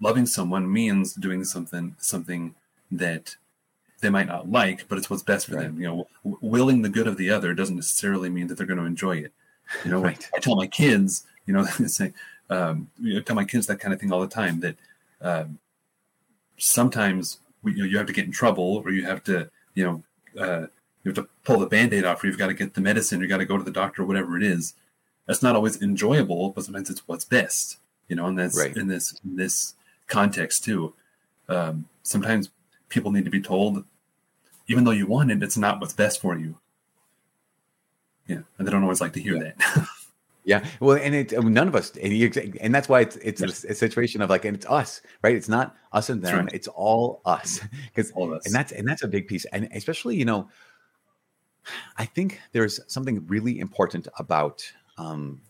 loving 0.00 0.26
someone 0.26 0.70
means 0.72 1.14
doing 1.14 1.44
something 1.44 1.94
something 1.98 2.54
that 2.90 3.36
they 4.00 4.10
might 4.10 4.26
not 4.26 4.50
like, 4.50 4.88
but 4.88 4.98
it's 4.98 5.10
what's 5.10 5.22
best 5.22 5.46
for 5.46 5.56
right. 5.56 5.64
them. 5.64 5.80
You 5.80 5.86
know, 5.86 6.08
w- 6.24 6.38
willing 6.40 6.82
the 6.82 6.88
good 6.88 7.06
of 7.06 7.16
the 7.16 7.30
other 7.30 7.54
doesn't 7.54 7.76
necessarily 7.76 8.30
mean 8.30 8.46
that 8.46 8.56
they're 8.56 8.66
going 8.66 8.80
to 8.80 8.86
enjoy 8.86 9.18
it. 9.18 9.32
You 9.84 9.90
know, 9.90 10.00
right. 10.02 10.28
I 10.34 10.38
tell 10.38 10.56
my 10.56 10.66
kids, 10.66 11.24
you 11.46 11.52
know, 11.52 11.64
say, 11.86 12.12
um, 12.48 12.90
you 13.00 13.14
know, 13.14 13.20
tell 13.20 13.36
my 13.36 13.44
kids 13.44 13.66
that 13.66 13.80
kind 13.80 13.92
of 13.92 14.00
thing 14.00 14.12
all 14.12 14.20
the 14.20 14.26
time. 14.26 14.60
That 14.60 14.76
um, 15.20 15.58
sometimes 16.56 17.38
we, 17.62 17.72
you, 17.72 17.78
know, 17.78 17.84
you 17.84 17.98
have 17.98 18.06
to 18.06 18.12
get 18.12 18.24
in 18.24 18.32
trouble, 18.32 18.82
or 18.84 18.90
you 18.90 19.04
have 19.04 19.22
to, 19.24 19.50
you 19.74 19.84
know, 19.84 20.42
uh, 20.42 20.66
you 21.04 21.12
have 21.12 21.14
to 21.14 21.28
pull 21.44 21.58
the 21.58 21.66
band-aid 21.66 22.04
off, 22.04 22.22
or 22.22 22.26
you've 22.26 22.38
got 22.38 22.48
to 22.48 22.54
get 22.54 22.74
the 22.74 22.80
medicine, 22.80 23.20
or 23.20 23.24
you 23.24 23.28
got 23.28 23.38
to 23.38 23.44
go 23.44 23.58
to 23.58 23.64
the 23.64 23.70
doctor, 23.70 24.02
or 24.02 24.06
whatever 24.06 24.36
it 24.36 24.42
is. 24.42 24.74
That's 25.26 25.42
not 25.42 25.54
always 25.54 25.80
enjoyable, 25.80 26.50
but 26.50 26.64
sometimes 26.64 26.90
it's 26.90 27.06
what's 27.06 27.24
best. 27.24 27.78
You 28.08 28.16
know, 28.16 28.26
and 28.26 28.38
that's 28.38 28.58
right. 28.58 28.76
in 28.76 28.88
this 28.88 29.14
in 29.24 29.36
this 29.36 29.74
context 30.10 30.64
too. 30.64 30.94
Um, 31.48 31.88
sometimes 32.02 32.50
people 32.88 33.12
need 33.12 33.24
to 33.24 33.30
be 33.30 33.40
told, 33.40 33.84
even 34.68 34.84
though 34.84 34.90
you 34.90 35.06
want 35.06 35.30
it, 35.30 35.42
it's 35.42 35.56
not 35.56 35.80
what's 35.80 35.94
best 35.94 36.20
for 36.20 36.36
you. 36.36 36.58
Yeah, 38.26 38.42
and 38.58 38.66
they 38.66 38.70
don't 38.70 38.82
always 38.82 39.00
like 39.00 39.14
to 39.14 39.20
hear 39.20 39.36
yeah. 39.36 39.52
that. 39.58 39.86
yeah, 40.44 40.64
well, 40.78 40.96
and 40.96 41.14
it 41.14 41.32
none 41.42 41.66
of 41.66 41.74
us, 41.74 41.96
and, 41.96 42.12
you, 42.12 42.30
and 42.60 42.74
that's 42.74 42.88
why 42.88 43.00
it's 43.00 43.16
it's 43.16 43.40
yes. 43.40 43.64
a, 43.64 43.68
a, 43.68 43.74
situation 43.74 44.22
of 44.22 44.30
like, 44.30 44.44
and 44.44 44.56
it's 44.56 44.66
us, 44.66 45.00
right? 45.22 45.34
It's 45.34 45.48
not 45.48 45.74
us 45.92 46.10
and 46.10 46.22
them; 46.22 46.44
right. 46.44 46.54
it's 46.54 46.68
all 46.68 47.22
us, 47.24 47.60
because 47.94 48.12
and 48.14 48.54
that's 48.54 48.70
and 48.70 48.86
that's 48.86 49.02
a 49.02 49.08
big 49.08 49.26
piece, 49.26 49.46
and 49.46 49.68
especially 49.72 50.16
you 50.16 50.24
know, 50.24 50.48
I 51.96 52.04
think 52.04 52.40
there's 52.52 52.78
something 52.86 53.26
really 53.26 53.58
important 53.58 54.06
about 54.18 54.62
um, 54.96 55.40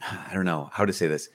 I 0.00 0.30
don't 0.32 0.44
know 0.44 0.70
how 0.72 0.84
to 0.84 0.92
say 0.92 1.08
this 1.08 1.28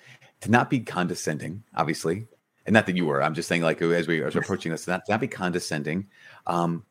to 0.45 0.51
not 0.51 0.69
be 0.69 0.79
condescending, 0.79 1.63
obviously, 1.75 2.27
and 2.65 2.73
not 2.73 2.85
that 2.85 2.95
you 2.95 3.05
were. 3.05 3.21
I'm 3.21 3.33
just 3.33 3.49
saying, 3.49 3.61
like 3.61 3.81
as 3.81 4.07
we 4.07 4.21
are 4.21 4.27
approaching 4.27 4.71
this, 4.71 4.87
not 4.87 5.05
to 5.05 5.11
not 5.11 5.19
be 5.19 5.27
condescending, 5.27 6.07
um, 6.47 6.83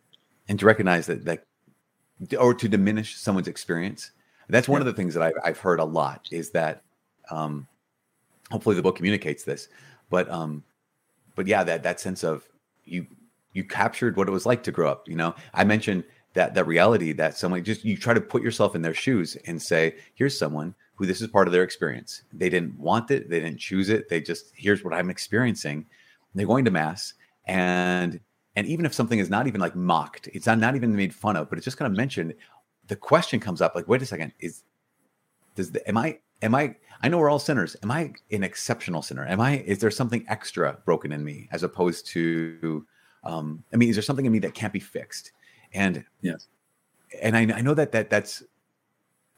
and 0.48 0.58
to 0.58 0.66
recognize 0.66 1.06
that 1.06 1.24
that 1.24 1.46
or 2.38 2.54
to 2.54 2.68
diminish 2.68 3.16
someone's 3.16 3.48
experience. 3.48 4.10
That's 4.48 4.68
one 4.68 4.82
yeah. 4.82 4.88
of 4.88 4.94
the 4.94 5.00
things 5.00 5.14
that 5.14 5.22
I've, 5.22 5.34
I've 5.42 5.58
heard 5.58 5.80
a 5.80 5.84
lot 5.84 6.28
is 6.30 6.50
that, 6.50 6.82
um, 7.30 7.66
hopefully 8.50 8.76
the 8.76 8.82
book 8.82 8.96
communicates 8.96 9.44
this, 9.44 9.68
but, 10.10 10.30
um, 10.30 10.62
but 11.34 11.46
yeah, 11.46 11.64
that, 11.64 11.82
that 11.82 11.98
sense 11.98 12.22
of 12.22 12.46
you, 12.84 13.06
you 13.52 13.64
captured 13.64 14.16
what 14.16 14.28
it 14.28 14.32
was 14.32 14.44
like 14.44 14.62
to 14.64 14.70
grow 14.70 14.90
up. 14.90 15.08
You 15.08 15.16
know, 15.16 15.34
I 15.54 15.64
mentioned 15.64 16.04
that, 16.34 16.54
that 16.54 16.66
reality 16.66 17.12
that 17.14 17.38
someone 17.38 17.64
just, 17.64 17.84
you 17.84 17.96
try 17.96 18.12
to 18.12 18.20
put 18.20 18.42
yourself 18.42 18.76
in 18.76 18.82
their 18.82 18.94
shoes 18.94 19.36
and 19.46 19.60
say, 19.62 19.96
here's 20.14 20.38
someone 20.38 20.74
who 20.94 21.06
this 21.06 21.20
is 21.20 21.28
part 21.28 21.48
of 21.48 21.52
their 21.52 21.62
experience. 21.62 22.22
They 22.32 22.48
didn't 22.48 22.78
want 22.78 23.10
it. 23.10 23.28
They 23.28 23.40
didn't 23.40 23.58
choose 23.58 23.88
it. 23.88 24.08
They 24.08 24.20
just, 24.20 24.52
here's 24.54 24.84
what 24.84 24.94
I'm 24.94 25.10
experiencing. 25.10 25.86
They're 26.34 26.46
going 26.46 26.64
to 26.64 26.70
mass 26.70 27.14
and 27.46 28.20
and 28.56 28.66
even 28.66 28.86
if 28.86 28.94
something 28.94 29.18
is 29.18 29.30
not 29.30 29.46
even 29.46 29.60
like 29.60 29.74
mocked, 29.74 30.28
it's 30.32 30.46
not, 30.46 30.58
not 30.58 30.76
even 30.76 30.94
made 30.94 31.12
fun 31.12 31.36
of, 31.36 31.48
but 31.48 31.58
it's 31.58 31.64
just 31.64 31.76
kind 31.76 31.90
of 31.90 31.96
mentioned, 31.96 32.34
the 32.86 32.94
question 32.94 33.40
comes 33.40 33.60
up 33.60 33.74
like, 33.74 33.88
wait 33.88 34.00
a 34.02 34.06
second, 34.06 34.32
is 34.38 34.62
does 35.54 35.70
the 35.70 35.86
am 35.88 35.96
I 35.96 36.18
am 36.42 36.54
I 36.54 36.76
I 37.02 37.08
know 37.08 37.18
we're 37.18 37.30
all 37.30 37.38
sinners. 37.38 37.76
Am 37.82 37.90
I 37.90 38.12
an 38.30 38.44
exceptional 38.44 39.02
sinner? 39.02 39.26
Am 39.26 39.40
I 39.40 39.58
is 39.60 39.78
there 39.78 39.90
something 39.90 40.24
extra 40.28 40.78
broken 40.84 41.12
in 41.12 41.24
me 41.24 41.48
as 41.52 41.62
opposed 41.62 42.06
to 42.08 42.86
um 43.24 43.64
I 43.72 43.76
mean, 43.76 43.88
is 43.88 43.96
there 43.96 44.02
something 44.02 44.26
in 44.26 44.32
me 44.32 44.40
that 44.40 44.54
can't 44.54 44.72
be 44.72 44.80
fixed? 44.80 45.32
And 45.72 46.04
yes. 46.20 46.48
And 47.22 47.36
I, 47.36 47.42
I 47.42 47.60
know 47.60 47.74
that 47.74 47.92
that 47.92 48.10
that's 48.10 48.42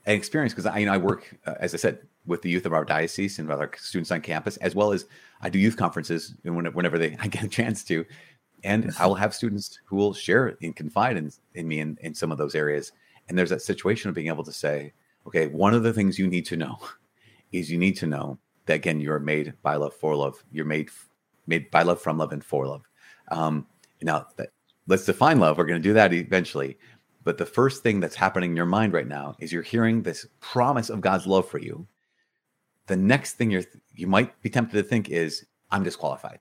an 0.07 0.15
experience 0.15 0.53
because 0.53 0.67
I 0.67 0.79
you 0.79 0.87
know 0.87 0.93
I 0.93 0.99
work 0.99 1.37
uh, 1.47 1.55
as 1.61 1.75
I 1.75 1.77
said 1.77 1.99
with 2.27 2.43
the 2.43 2.51
youth 2.51 2.67
of 2.67 2.73
our 2.73 2.85
diocese 2.85 3.39
and 3.39 3.49
with 3.49 3.59
our 3.59 3.71
students 3.77 4.11
on 4.11 4.21
campus, 4.21 4.57
as 4.59 4.75
well 4.75 4.93
as 4.93 5.07
I 5.43 5.51
do 5.51 5.59
youth 5.59 5.77
conferences 5.77 6.35
and 6.45 6.57
whenever, 6.57 6.75
whenever 6.75 6.99
they 6.99 7.17
I 7.21 7.29
get 7.29 7.45
a 7.45 7.49
chance 7.49 7.85
to 7.85 8.05
and 8.65 8.93
I 8.99 9.07
will 9.07 9.15
have 9.15 9.35
students 9.35 9.79
who 9.85 9.97
will 9.97 10.15
share 10.15 10.57
and 10.63 10.75
confide 10.75 11.17
in, 11.17 11.31
in 11.55 11.69
me 11.69 11.81
in, 11.81 11.99
in 12.01 12.15
some 12.15 12.33
of 12.33 12.39
those 12.39 12.55
areas. 12.55 12.93
And 13.29 13.39
there's 13.39 13.51
that 13.51 13.63
situation 13.63 14.09
of 14.09 14.15
being 14.15 14.29
able 14.29 14.45
to 14.45 14.53
say, 14.53 14.93
okay, 15.27 15.47
one 15.49 15.75
of 15.75 15.83
the 15.83 15.93
things 15.93 16.19
you 16.19 16.27
need 16.27 16.47
to 16.47 16.57
know 16.57 16.79
is 17.53 17.71
you 17.71 17.79
need 17.79 17.97
to 17.99 18.07
know 18.07 18.39
that 18.67 18.75
again, 18.75 19.01
you're 19.01 19.19
made 19.19 19.55
by 19.63 19.77
love 19.77 19.95
for 19.95 20.17
love. 20.17 20.43
You're 20.51 20.65
made 20.65 20.91
made 21.47 21.71
by 21.71 21.83
love 21.83 22.01
from 22.01 22.19
love 22.19 22.33
and 22.33 22.45
for 22.45 22.67
love. 22.67 22.83
Um, 23.31 23.67
now 24.03 24.27
that 24.37 24.51
let's 24.89 25.05
define 25.05 25.39
love. 25.39 25.59
We're 25.59 25.67
going 25.67 25.81
to 25.81 25.89
do 25.89 25.95
that 25.95 26.13
eventually. 26.13 26.79
But 27.27 27.39
the 27.39 27.45
first 27.45 27.83
thing 27.83 27.99
that's 27.99 28.15
happening 28.15 28.51
in 28.51 28.57
your 28.57 28.67
mind 28.67 28.93
right 28.93 29.09
now 29.09 29.35
is 29.41 29.53
you're 29.53 29.61
hearing 29.61 30.01
this 30.01 30.29
promise 30.39 30.91
of 30.91 31.01
God's 31.01 31.27
love 31.27 31.49
for 31.49 31.59
you. 31.59 31.85
The 32.87 32.95
next 32.95 33.33
thing 33.33 33.51
you're 33.51 33.65
you 33.97 34.07
might 34.07 34.41
be 34.43 34.49
tempted 34.49 34.77
to 34.77 34.85
think 34.85 35.11
is, 35.11 35.45
I'm 35.73 35.83
disqualified. 35.83 36.39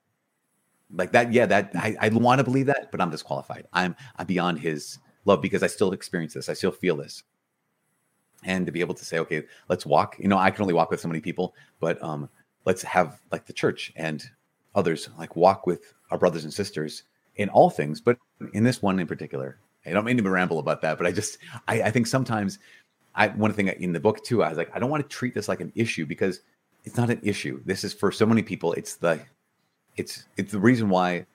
Like 0.93 1.11
that 1.13 1.33
yeah 1.33 1.47
that 1.47 1.71
i, 1.73 1.95
I 1.99 2.09
want 2.09 2.37
to 2.37 2.43
believe 2.43 2.67
that 2.67 2.91
but 2.91 3.01
i'm 3.01 3.09
disqualified. 3.09 3.65
I'm 3.73 3.95
i'm 4.17 4.27
beyond 4.27 4.59
his 4.59 4.99
love 5.25 5.41
because 5.41 5.63
i 5.63 5.67
still 5.67 5.91
experience 5.91 6.35
this. 6.35 6.49
I 6.49 6.53
still 6.53 6.71
feel 6.71 6.97
this. 6.97 7.23
And 8.43 8.67
to 8.67 8.71
be 8.71 8.81
able 8.81 8.93
to 8.93 9.03
say 9.03 9.17
okay 9.17 9.41
let's 9.67 9.87
walk 9.87 10.17
you 10.19 10.27
know 10.27 10.37
i 10.37 10.51
can 10.51 10.61
only 10.61 10.75
walk 10.75 10.91
with 10.91 10.99
so 10.99 11.07
many 11.07 11.19
people 11.19 11.55
but 11.79 12.01
um 12.03 12.29
let's 12.65 12.83
have 12.83 13.19
like 13.31 13.47
the 13.47 13.53
church 13.53 13.91
and 13.95 14.23
others 14.75 15.09
like 15.17 15.35
walk 15.35 15.65
with 15.65 15.95
our 16.11 16.19
brothers 16.19 16.43
and 16.43 16.53
sisters 16.53 17.05
in 17.37 17.49
all 17.49 17.71
things 17.71 17.99
but 17.99 18.19
in 18.53 18.63
this 18.63 18.83
one 18.83 18.99
in 18.99 19.07
particular 19.07 19.57
i 19.85 19.91
don't 19.91 20.05
mean 20.05 20.17
to 20.17 20.29
ramble 20.29 20.59
about 20.59 20.81
that 20.81 20.97
but 20.97 21.07
i 21.07 21.11
just 21.11 21.37
i, 21.67 21.83
I 21.83 21.91
think 21.91 22.07
sometimes 22.07 22.59
i 23.15 23.27
one 23.29 23.53
thing 23.53 23.67
in 23.67 23.93
the 23.93 23.99
book 23.99 24.23
too 24.23 24.43
i 24.43 24.49
was 24.49 24.57
like 24.57 24.71
i 24.75 24.79
don't 24.79 24.89
want 24.89 25.03
to 25.03 25.09
treat 25.09 25.33
this 25.33 25.47
like 25.47 25.61
an 25.61 25.71
issue 25.75 26.05
because 26.05 26.41
it's 26.83 26.97
not 26.97 27.09
an 27.09 27.19
issue 27.23 27.61
this 27.65 27.83
is 27.83 27.93
for 27.93 28.11
so 28.11 28.25
many 28.25 28.43
people 28.43 28.73
it's 28.73 28.95
the 28.95 29.19
it's 29.97 30.25
it's 30.37 30.51
the 30.51 30.59
reason 30.59 30.89
why 30.89 31.25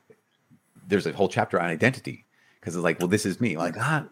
there's 0.89 1.07
a 1.07 1.13
whole 1.13 1.29
chapter 1.29 1.61
on 1.61 1.71
identity 1.71 2.25
because 2.61 2.77
it's 2.77 2.85
like, 2.85 2.99
well, 2.99 3.09
this 3.09 3.25
is 3.25 3.41
me. 3.41 3.57
Like, 3.57 3.77
ah, 3.79 4.05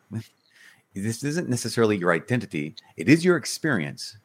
this 0.95 1.23
isn't 1.23 1.49
necessarily 1.49 1.97
your 1.97 2.13
identity. 2.13 2.75
It 2.97 3.09
is 3.09 3.25
your 3.25 3.37
experience, 3.37 4.17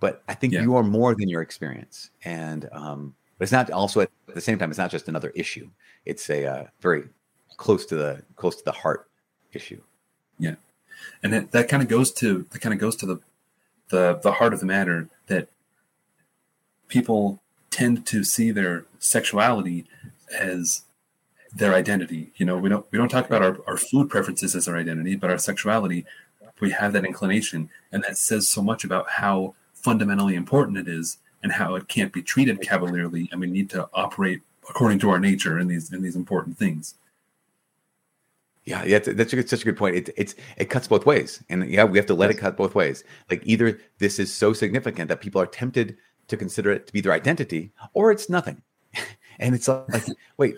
but 0.00 0.22
I 0.28 0.34
think 0.34 0.52
yeah. 0.52 0.62
you 0.62 0.74
are 0.76 0.82
more 0.82 1.14
than 1.14 1.28
your 1.28 1.42
experience. 1.42 2.10
And 2.24 2.68
um, 2.72 3.14
but 3.38 3.44
it's 3.44 3.52
not 3.52 3.70
also 3.70 4.00
at 4.00 4.10
the 4.34 4.40
same 4.40 4.58
time, 4.58 4.70
it's 4.70 4.78
not 4.78 4.90
just 4.90 5.08
another 5.08 5.30
issue. 5.30 5.70
It's 6.04 6.28
a 6.28 6.46
uh, 6.46 6.64
very 6.80 7.04
close 7.56 7.86
to 7.86 7.96
the 7.96 8.22
close 8.36 8.56
to 8.56 8.64
the 8.64 8.72
heart 8.72 9.08
issue. 9.52 9.82
Yeah, 10.38 10.56
and 11.22 11.32
that, 11.32 11.52
that 11.52 11.68
kind 11.68 11.82
of 11.82 11.88
goes 11.88 12.12
to 12.14 12.46
that 12.50 12.60
kind 12.60 12.72
of 12.72 12.80
goes 12.80 12.96
to 12.96 13.06
the 13.06 13.20
the 13.88 14.20
the 14.22 14.32
heart 14.32 14.52
of 14.52 14.60
the 14.60 14.66
matter 14.66 15.08
that 15.26 15.48
people 16.88 17.40
tend 17.70 18.06
to 18.06 18.24
see 18.24 18.50
their 18.50 18.86
sexuality 18.98 19.86
as 20.32 20.82
their 21.54 21.74
identity. 21.74 22.32
You 22.36 22.46
know, 22.46 22.58
we 22.58 22.68
don't 22.68 22.86
we 22.90 22.98
don't 22.98 23.08
talk 23.08 23.26
about 23.26 23.42
our, 23.42 23.58
our 23.66 23.76
food 23.76 24.08
preferences 24.10 24.54
as 24.54 24.68
our 24.68 24.76
identity, 24.76 25.16
but 25.16 25.30
our 25.30 25.38
sexuality, 25.38 26.04
we 26.60 26.70
have 26.70 26.92
that 26.92 27.04
inclination. 27.04 27.70
And 27.92 28.02
that 28.04 28.18
says 28.18 28.48
so 28.48 28.62
much 28.62 28.84
about 28.84 29.10
how 29.10 29.54
fundamentally 29.72 30.34
important 30.34 30.76
it 30.78 30.88
is 30.88 31.18
and 31.42 31.52
how 31.52 31.74
it 31.74 31.88
can't 31.88 32.12
be 32.12 32.22
treated 32.22 32.60
cavalierly 32.60 33.28
and 33.30 33.40
we 33.40 33.46
need 33.46 33.70
to 33.70 33.88
operate 33.94 34.40
according 34.68 34.98
to 34.98 35.08
our 35.08 35.20
nature 35.20 35.58
in 35.58 35.68
these 35.68 35.92
in 35.92 36.02
these 36.02 36.16
important 36.16 36.58
things. 36.58 36.94
Yeah, 38.68 38.84
yeah, 38.84 38.98
that's, 38.98 39.32
a, 39.32 39.48
such 39.48 39.62
a 39.62 39.64
good 39.64 39.78
point. 39.78 39.96
It, 39.96 40.10
it's 40.18 40.34
it 40.58 40.66
cuts 40.66 40.88
both 40.88 41.06
ways, 41.06 41.42
and 41.48 41.70
yeah, 41.70 41.84
we 41.84 41.96
have 41.96 42.04
to 42.04 42.14
let 42.14 42.28
yes. 42.28 42.36
it 42.36 42.40
cut 42.40 42.58
both 42.58 42.74
ways. 42.74 43.02
Like 43.30 43.40
either 43.46 43.80
this 43.98 44.18
is 44.18 44.32
so 44.32 44.52
significant 44.52 45.08
that 45.08 45.22
people 45.22 45.40
are 45.40 45.46
tempted 45.46 45.96
to 46.26 46.36
consider 46.36 46.70
it 46.70 46.86
to 46.86 46.92
be 46.92 47.00
their 47.00 47.14
identity, 47.14 47.72
or 47.94 48.12
it's 48.12 48.28
nothing. 48.28 48.60
and 49.38 49.54
it's 49.54 49.68
like, 49.68 50.04
wait, 50.36 50.56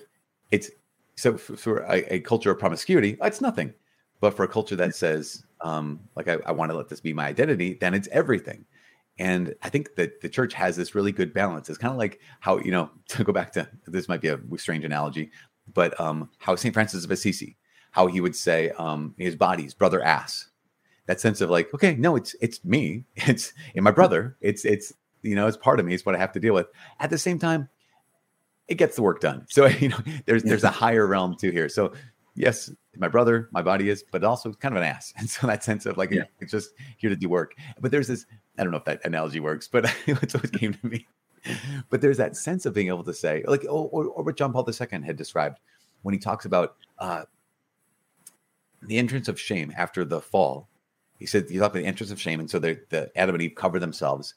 it's 0.50 0.70
so 1.14 1.38
for, 1.38 1.56
for 1.56 1.78
a, 1.84 2.14
a, 2.14 2.18
culture 2.18 2.50
of 2.50 2.58
promiscuity, 2.58 3.16
it's 3.22 3.40
nothing. 3.40 3.74
But 4.18 4.34
for 4.34 4.42
a 4.42 4.48
culture 4.48 4.74
that 4.74 4.96
says, 4.96 5.44
um, 5.60 6.00
like, 6.16 6.26
I, 6.26 6.38
I 6.46 6.50
want 6.50 6.72
to 6.72 6.76
let 6.76 6.88
this 6.88 7.00
be 7.00 7.12
my 7.12 7.28
identity, 7.28 7.74
then 7.80 7.94
it's 7.94 8.08
everything. 8.08 8.64
And 9.20 9.54
I 9.62 9.68
think 9.68 9.94
that 9.94 10.20
the 10.20 10.28
church 10.28 10.52
has 10.54 10.74
this 10.74 10.96
really 10.96 11.12
good 11.12 11.32
balance. 11.32 11.68
It's 11.68 11.78
kind 11.78 11.92
of 11.92 11.98
like 11.98 12.18
how, 12.40 12.58
you 12.58 12.72
know, 12.72 12.90
to 13.10 13.22
go 13.22 13.32
back 13.32 13.52
to 13.52 13.68
this 13.86 14.08
might 14.08 14.20
be 14.20 14.28
a 14.28 14.40
strange 14.56 14.84
analogy, 14.84 15.30
but 15.72 15.98
um, 16.00 16.28
how 16.38 16.56
St. 16.56 16.74
Francis 16.74 17.04
of 17.04 17.10
Assisi, 17.12 17.56
how 17.90 18.06
he 18.06 18.20
would 18.20 18.36
say 18.36 18.70
um, 18.70 19.14
his 19.18 19.36
body's 19.36 19.74
brother 19.74 20.02
ass. 20.02 20.46
That 21.06 21.20
sense 21.20 21.40
of 21.40 21.50
like, 21.50 21.72
okay, 21.74 21.96
no, 21.96 22.16
it's 22.16 22.34
it's 22.40 22.64
me, 22.64 23.04
it's 23.16 23.52
in 23.74 23.82
my 23.82 23.90
brother, 23.90 24.36
it's 24.40 24.64
it's 24.64 24.92
you 25.22 25.34
know, 25.34 25.46
it's 25.46 25.56
part 25.56 25.80
of 25.80 25.86
me. 25.86 25.94
It's 25.94 26.06
what 26.06 26.14
I 26.14 26.18
have 26.18 26.32
to 26.32 26.40
deal 26.40 26.54
with. 26.54 26.68
At 26.98 27.10
the 27.10 27.18
same 27.18 27.38
time, 27.38 27.68
it 28.68 28.76
gets 28.76 28.96
the 28.96 29.02
work 29.02 29.20
done. 29.20 29.46
So 29.48 29.66
you 29.82 29.88
know, 29.88 29.98
there's 30.26 30.42
there's 30.42 30.64
a 30.64 30.70
higher 30.70 31.06
realm 31.06 31.36
to 31.36 31.50
here. 31.50 31.68
So 31.68 31.92
yes, 32.34 32.70
my 32.96 33.08
brother, 33.08 33.48
my 33.52 33.62
body 33.62 33.90
is, 33.90 34.04
but 34.10 34.24
also 34.24 34.52
kind 34.52 34.74
of 34.74 34.82
an 34.82 34.88
ass. 34.88 35.12
And 35.18 35.28
so 35.28 35.46
that 35.46 35.64
sense 35.64 35.86
of 35.86 35.96
like 35.96 36.10
yeah. 36.10 36.24
it's 36.40 36.52
just 36.52 36.70
here 36.96 37.10
to 37.10 37.16
do 37.16 37.28
work. 37.28 37.54
But 37.80 37.90
there's 37.90 38.08
this. 38.08 38.26
I 38.58 38.62
don't 38.62 38.72
know 38.72 38.78
if 38.78 38.84
that 38.84 39.04
analogy 39.04 39.40
works, 39.40 39.68
but 39.68 39.92
it's 40.06 40.34
always 40.34 40.50
came 40.50 40.74
to 40.74 40.86
me. 40.86 41.06
But 41.88 42.02
there's 42.02 42.18
that 42.18 42.36
sense 42.36 42.66
of 42.66 42.74
being 42.74 42.88
able 42.88 43.04
to 43.04 43.14
say, 43.14 43.42
like, 43.46 43.64
or, 43.64 43.88
or 43.88 44.22
what 44.22 44.36
John 44.36 44.52
Paul 44.52 44.68
II 44.68 45.02
had 45.02 45.16
described 45.16 45.58
when 46.02 46.12
he 46.12 46.18
talks 46.18 46.44
about 46.44 46.76
uh, 46.98 47.22
the 48.82 48.98
entrance 48.98 49.28
of 49.28 49.38
shame 49.38 49.72
after 49.76 50.04
the 50.04 50.20
fall. 50.20 50.68
He 51.18 51.26
said, 51.26 51.50
"You 51.50 51.60
talk 51.60 51.72
about 51.72 51.80
the 51.80 51.86
entrance 51.86 52.10
of 52.10 52.20
shame," 52.20 52.40
and 52.40 52.50
so 52.50 52.58
the, 52.58 52.80
the 52.88 53.10
Adam 53.16 53.34
and 53.34 53.42
Eve 53.42 53.54
cover 53.54 53.78
themselves 53.78 54.34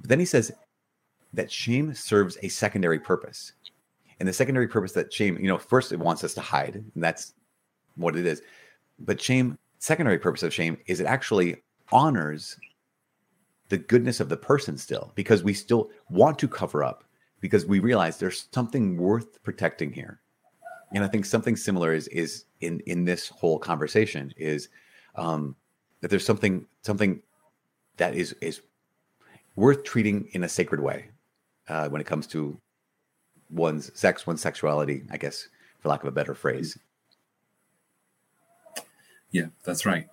but 0.00 0.08
then 0.08 0.18
he 0.18 0.24
says 0.24 0.52
that 1.32 1.50
shame 1.50 1.94
serves 1.94 2.38
a 2.42 2.48
secondary 2.48 2.98
purpose. 2.98 3.52
And 4.20 4.28
the 4.28 4.32
secondary 4.32 4.68
purpose 4.68 4.92
that 4.92 5.12
shame, 5.12 5.38
you 5.38 5.48
know, 5.48 5.58
first 5.58 5.92
it 5.92 5.98
wants 5.98 6.22
us 6.22 6.34
to 6.34 6.40
hide, 6.40 6.76
and 6.76 7.02
that's 7.02 7.34
what 7.96 8.16
it 8.16 8.26
is. 8.26 8.42
But 8.98 9.20
shame, 9.20 9.58
secondary 9.78 10.18
purpose 10.18 10.42
of 10.42 10.54
shame 10.54 10.78
is 10.86 11.00
it 11.00 11.06
actually 11.06 11.62
honors 11.90 12.58
the 13.68 13.78
goodness 13.78 14.20
of 14.20 14.28
the 14.28 14.36
person 14.36 14.78
still 14.78 15.12
because 15.14 15.42
we 15.42 15.52
still 15.52 15.90
want 16.10 16.38
to 16.38 16.48
cover 16.48 16.84
up 16.84 17.02
because 17.40 17.66
we 17.66 17.80
realize 17.80 18.18
there's 18.18 18.48
something 18.52 18.96
worth 18.96 19.42
protecting 19.42 19.92
here. 19.92 20.20
And 20.94 21.02
I 21.02 21.08
think 21.08 21.24
something 21.24 21.56
similar 21.56 21.92
is 21.92 22.06
is 22.08 22.44
in 22.64 22.80
in 22.80 23.04
this 23.04 23.28
whole 23.28 23.58
conversation 23.58 24.32
is 24.36 24.68
um, 25.16 25.56
that 26.00 26.08
there's 26.08 26.26
something 26.26 26.66
something 26.82 27.20
that 27.96 28.14
is 28.14 28.34
is 28.40 28.60
worth 29.56 29.84
treating 29.84 30.28
in 30.32 30.44
a 30.44 30.48
sacred 30.48 30.80
way 30.80 31.06
uh, 31.68 31.88
when 31.88 32.00
it 32.00 32.06
comes 32.06 32.26
to 32.26 32.58
one's 33.50 33.90
sex, 33.98 34.26
one's 34.26 34.40
sexuality, 34.40 35.04
I 35.10 35.16
guess, 35.16 35.48
for 35.78 35.88
lack 35.88 36.02
of 36.02 36.08
a 36.08 36.12
better 36.12 36.34
phrase. 36.34 36.78
Yeah, 39.30 39.46
that's 39.64 39.86
right. 39.86 40.06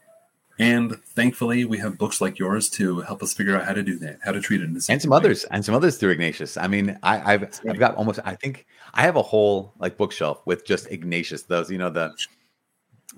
And 0.59 1.03
thankfully, 1.05 1.65
we 1.65 1.79
have 1.79 1.97
books 1.97 2.21
like 2.21 2.37
yours 2.37 2.69
to 2.71 3.01
help 3.01 3.23
us 3.23 3.33
figure 3.33 3.57
out 3.57 3.65
how 3.65 3.73
to 3.73 3.81
do 3.81 3.97
that, 3.99 4.19
how 4.23 4.31
to 4.31 4.39
treat 4.39 4.61
it, 4.61 4.65
in 4.65 4.79
and 4.89 5.01
some 5.01 5.11
way. 5.11 5.17
others, 5.17 5.43
and 5.45 5.65
some 5.65 5.73
others 5.73 5.97
through 5.97 6.11
Ignatius. 6.11 6.55
I 6.55 6.67
mean, 6.67 6.99
I, 7.01 7.17
have 7.17 7.41
right. 7.41 7.59
I've 7.69 7.79
got 7.79 7.95
almost, 7.95 8.19
I 8.25 8.35
think, 8.35 8.67
I 8.93 9.01
have 9.01 9.15
a 9.15 9.21
whole 9.21 9.73
like 9.79 9.97
bookshelf 9.97 10.41
with 10.45 10.65
just 10.65 10.91
Ignatius. 10.91 11.43
Those, 11.43 11.71
you 11.71 11.79
know, 11.79 11.89
the 11.89 12.13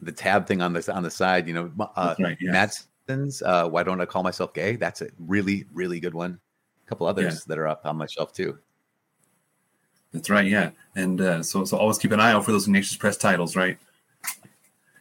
the 0.01 0.11
tab 0.11 0.47
thing 0.47 0.61
on 0.61 0.73
this 0.73 0.89
on 0.89 1.03
the 1.03 1.11
side. 1.11 1.47
You 1.47 1.53
know, 1.53 1.71
uh, 1.95 2.15
right, 2.19 2.37
yes. 2.39 2.87
Matt's 3.07 3.41
uh, 3.41 3.67
Why 3.67 3.83
Don't 3.83 4.01
I 4.01 4.05
Call 4.05 4.23
Myself 4.23 4.53
Gay? 4.53 4.75
That's 4.75 5.01
a 5.01 5.07
really, 5.19 5.65
really 5.73 5.99
good 5.99 6.13
one. 6.13 6.39
A 6.85 6.89
couple 6.89 7.07
others 7.07 7.33
yeah. 7.33 7.39
that 7.47 7.57
are 7.57 7.67
up 7.67 7.85
on 7.85 7.97
my 7.97 8.05
shelf 8.05 8.33
too. 8.33 8.57
That's 10.11 10.29
right, 10.29 10.45
yeah. 10.45 10.71
And 10.95 11.19
uh, 11.19 11.43
so, 11.43 11.65
so 11.65 11.77
always 11.77 11.97
keep 11.97 12.11
an 12.11 12.19
eye 12.19 12.31
out 12.31 12.45
for 12.45 12.51
those 12.51 12.67
Ignatius 12.67 12.97
Press 12.97 13.17
titles, 13.17 13.55
right? 13.55 13.77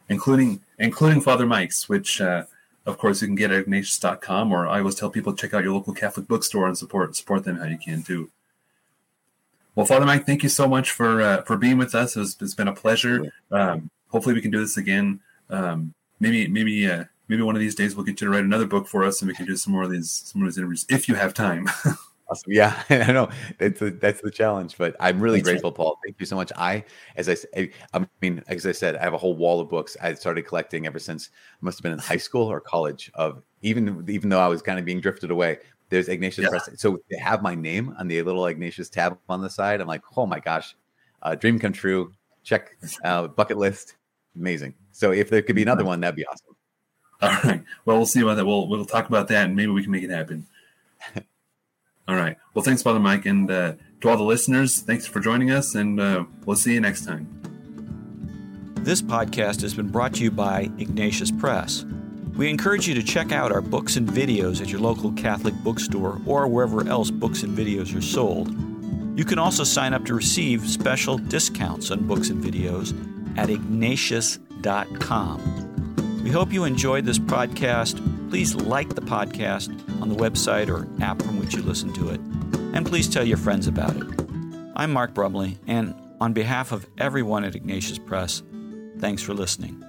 Including 0.09 0.61
including 0.79 1.21
Father 1.21 1.45
Mike's, 1.45 1.87
which 1.87 2.19
uh, 2.19 2.45
of 2.85 2.97
course 2.97 3.21
you 3.21 3.27
can 3.27 3.35
get 3.35 3.51
at 3.51 3.59
ignatius.com. 3.59 4.51
Or 4.51 4.67
I 4.67 4.79
always 4.79 4.95
tell 4.95 5.09
people 5.09 5.33
check 5.33 5.53
out 5.53 5.63
your 5.63 5.73
local 5.73 5.93
Catholic 5.93 6.27
bookstore 6.27 6.67
and 6.67 6.77
support 6.77 7.15
support 7.15 7.43
them 7.45 7.57
how 7.57 7.65
you 7.65 7.77
can 7.77 8.03
too. 8.03 8.31
Well, 9.75 9.85
Father 9.85 10.05
Mike, 10.05 10.25
thank 10.25 10.43
you 10.43 10.49
so 10.49 10.67
much 10.67 10.91
for 10.91 11.21
uh, 11.21 11.41
for 11.43 11.57
being 11.57 11.77
with 11.77 11.95
us. 11.95 12.17
It's, 12.17 12.35
it's 12.41 12.55
been 12.55 12.67
a 12.67 12.73
pleasure. 12.73 13.31
Um, 13.51 13.89
hopefully, 14.13 14.33
we 14.33 14.41
can 14.41 14.51
do 14.51 14.61
this 14.61 14.77
again. 14.77 15.19
Um, 15.49 15.93
maybe 16.21 16.47
maybe 16.47 16.89
uh, 16.89 17.03
maybe 17.27 17.41
one 17.41 17.55
of 17.55 17.59
these 17.59 17.75
days 17.75 17.95
we'll 17.95 18.05
get 18.05 18.21
you 18.21 18.27
to 18.27 18.29
write 18.29 18.45
another 18.45 18.65
book 18.65 18.87
for 18.87 19.03
us, 19.03 19.21
and 19.21 19.27
we 19.27 19.35
can 19.35 19.45
do 19.45 19.57
some 19.57 19.73
more 19.73 19.83
of 19.83 19.91
these 19.91 20.09
some 20.09 20.41
of 20.41 20.47
these 20.47 20.57
interviews 20.57 20.85
if 20.89 21.09
you 21.09 21.15
have 21.15 21.33
time. 21.33 21.67
awesome. 22.29 22.53
Yeah, 22.53 22.81
I 22.89 23.11
know 23.11 23.29
that's 23.57 23.79
the, 23.79 23.91
that's 23.91 24.21
the 24.21 24.31
challenge, 24.31 24.77
but 24.77 24.95
I'm 24.99 25.19
really 25.19 25.39
that's 25.39 25.49
grateful, 25.49 25.71
right. 25.71 25.77
Paul. 25.77 25.99
Thank 26.05 26.19
you 26.19 26.25
so 26.25 26.35
much. 26.35 26.51
I, 26.55 26.85
as 27.15 27.29
I, 27.29 27.35
I, 27.55 27.71
I 27.93 28.05
mean, 28.21 28.43
as 28.47 28.65
I 28.65 28.71
said, 28.71 28.95
I 28.95 29.03
have 29.03 29.13
a 29.13 29.17
whole 29.17 29.35
wall 29.35 29.59
of 29.59 29.69
books 29.69 29.97
I 30.01 30.13
started 30.13 30.43
collecting 30.43 30.85
ever 30.85 30.99
since 30.99 31.29
must 31.61 31.79
have 31.79 31.83
been 31.83 31.91
in 31.91 31.99
high 31.99 32.17
school 32.17 32.49
or 32.49 32.59
college. 32.59 33.11
Of 33.15 33.43
even 33.61 34.05
even 34.07 34.29
though 34.29 34.39
I 34.39 34.47
was 34.47 34.61
kind 34.61 34.79
of 34.79 34.85
being 34.85 35.01
drifted 35.01 35.31
away, 35.31 35.59
there's 35.89 36.09
Ignatius 36.09 36.45
yeah. 36.45 36.49
Press. 36.49 36.69
So 36.75 36.99
they 37.09 37.17
have 37.17 37.41
my 37.41 37.55
name 37.55 37.95
on 37.99 38.07
the 38.07 38.21
little 38.21 38.45
Ignatius 38.45 38.89
tab 38.89 39.17
on 39.29 39.41
the 39.41 39.49
side. 39.49 39.81
I'm 39.81 39.87
like, 39.87 40.01
oh 40.17 40.25
my 40.25 40.39
gosh, 40.39 40.75
uh, 41.21 41.35
dream 41.35 41.59
come 41.59 41.73
true. 41.73 42.13
Check 42.43 42.75
uh, 43.05 43.27
bucket 43.27 43.57
list. 43.57 43.95
Amazing. 44.35 44.73
So 44.91 45.11
if 45.11 45.29
there 45.29 45.41
could 45.41 45.55
be 45.55 45.61
another 45.61 45.85
one, 45.85 45.99
that'd 45.99 46.15
be 46.15 46.25
awesome. 46.25 46.55
All 47.21 47.29
right. 47.43 47.63
Well, 47.85 47.97
we'll 47.97 48.05
see 48.05 48.21
about 48.21 48.35
that. 48.35 48.45
We'll 48.45 48.67
we'll 48.67 48.85
talk 48.85 49.07
about 49.07 49.29
that, 49.29 49.45
and 49.45 49.55
maybe 49.55 49.71
we 49.71 49.81
can 49.81 49.91
make 49.91 50.03
it 50.03 50.09
happen. 50.09 50.45
all 52.07 52.15
right. 52.15 52.37
Well, 52.53 52.63
thanks, 52.63 52.81
Father 52.81 52.99
Mike, 52.99 53.25
and 53.25 53.49
uh, 53.49 53.73
to 54.01 54.09
all 54.09 54.17
the 54.17 54.23
listeners, 54.23 54.79
thanks 54.79 55.07
for 55.07 55.21
joining 55.21 55.49
us, 55.49 55.75
and 55.75 55.99
uh, 55.99 56.25
we'll 56.45 56.57
see 56.57 56.73
you 56.73 56.81
next 56.81 57.05
time. 57.05 57.27
This 58.75 59.01
podcast 59.01 59.61
has 59.61 59.73
been 59.73 59.87
brought 59.87 60.13
to 60.15 60.23
you 60.23 60.31
by 60.31 60.69
Ignatius 60.79 61.31
Press. 61.31 61.85
We 62.35 62.49
encourage 62.49 62.87
you 62.89 62.93
to 62.95 63.03
check 63.03 63.31
out 63.31 63.53
our 63.53 63.61
books 63.61 63.95
and 63.95 64.09
videos 64.09 64.59
at 64.59 64.69
your 64.69 64.81
local 64.81 65.13
Catholic 65.13 65.53
bookstore 65.63 66.19
or 66.25 66.47
wherever 66.47 66.85
else 66.89 67.09
books 67.09 67.43
and 67.43 67.57
videos 67.57 67.95
are 67.97 68.01
sold. 68.01 68.51
You 69.17 69.23
can 69.23 69.39
also 69.39 69.63
sign 69.63 69.93
up 69.93 70.03
to 70.05 70.13
receive 70.13 70.67
special 70.67 71.17
discounts 71.17 71.91
on 71.91 72.05
books 72.07 72.29
and 72.29 72.43
videos 72.43 72.91
at 73.37 73.49
ignatius.com. 73.49 76.23
We 76.23 76.31
hope 76.31 76.53
you 76.53 76.63
enjoyed 76.63 77.05
this 77.05 77.19
podcast. 77.19 77.99
Please 78.29 78.55
like 78.55 78.95
the 78.95 79.01
podcast 79.01 79.69
on 80.01 80.09
the 80.09 80.15
website 80.15 80.69
or 80.69 80.87
app 81.03 81.21
from 81.21 81.39
which 81.39 81.53
you 81.53 81.61
listen 81.61 81.93
to 81.93 82.09
it, 82.09 82.19
and 82.73 82.85
please 82.85 83.07
tell 83.07 83.23
your 83.23 83.37
friends 83.37 83.67
about 83.67 83.95
it. 83.95 84.03
I'm 84.75 84.91
Mark 84.91 85.13
Brumley, 85.13 85.57
and 85.67 85.93
on 86.19 86.33
behalf 86.33 86.71
of 86.71 86.87
everyone 86.97 87.43
at 87.43 87.55
Ignatius 87.55 87.99
Press, 87.99 88.41
thanks 88.99 89.21
for 89.21 89.33
listening. 89.33 89.83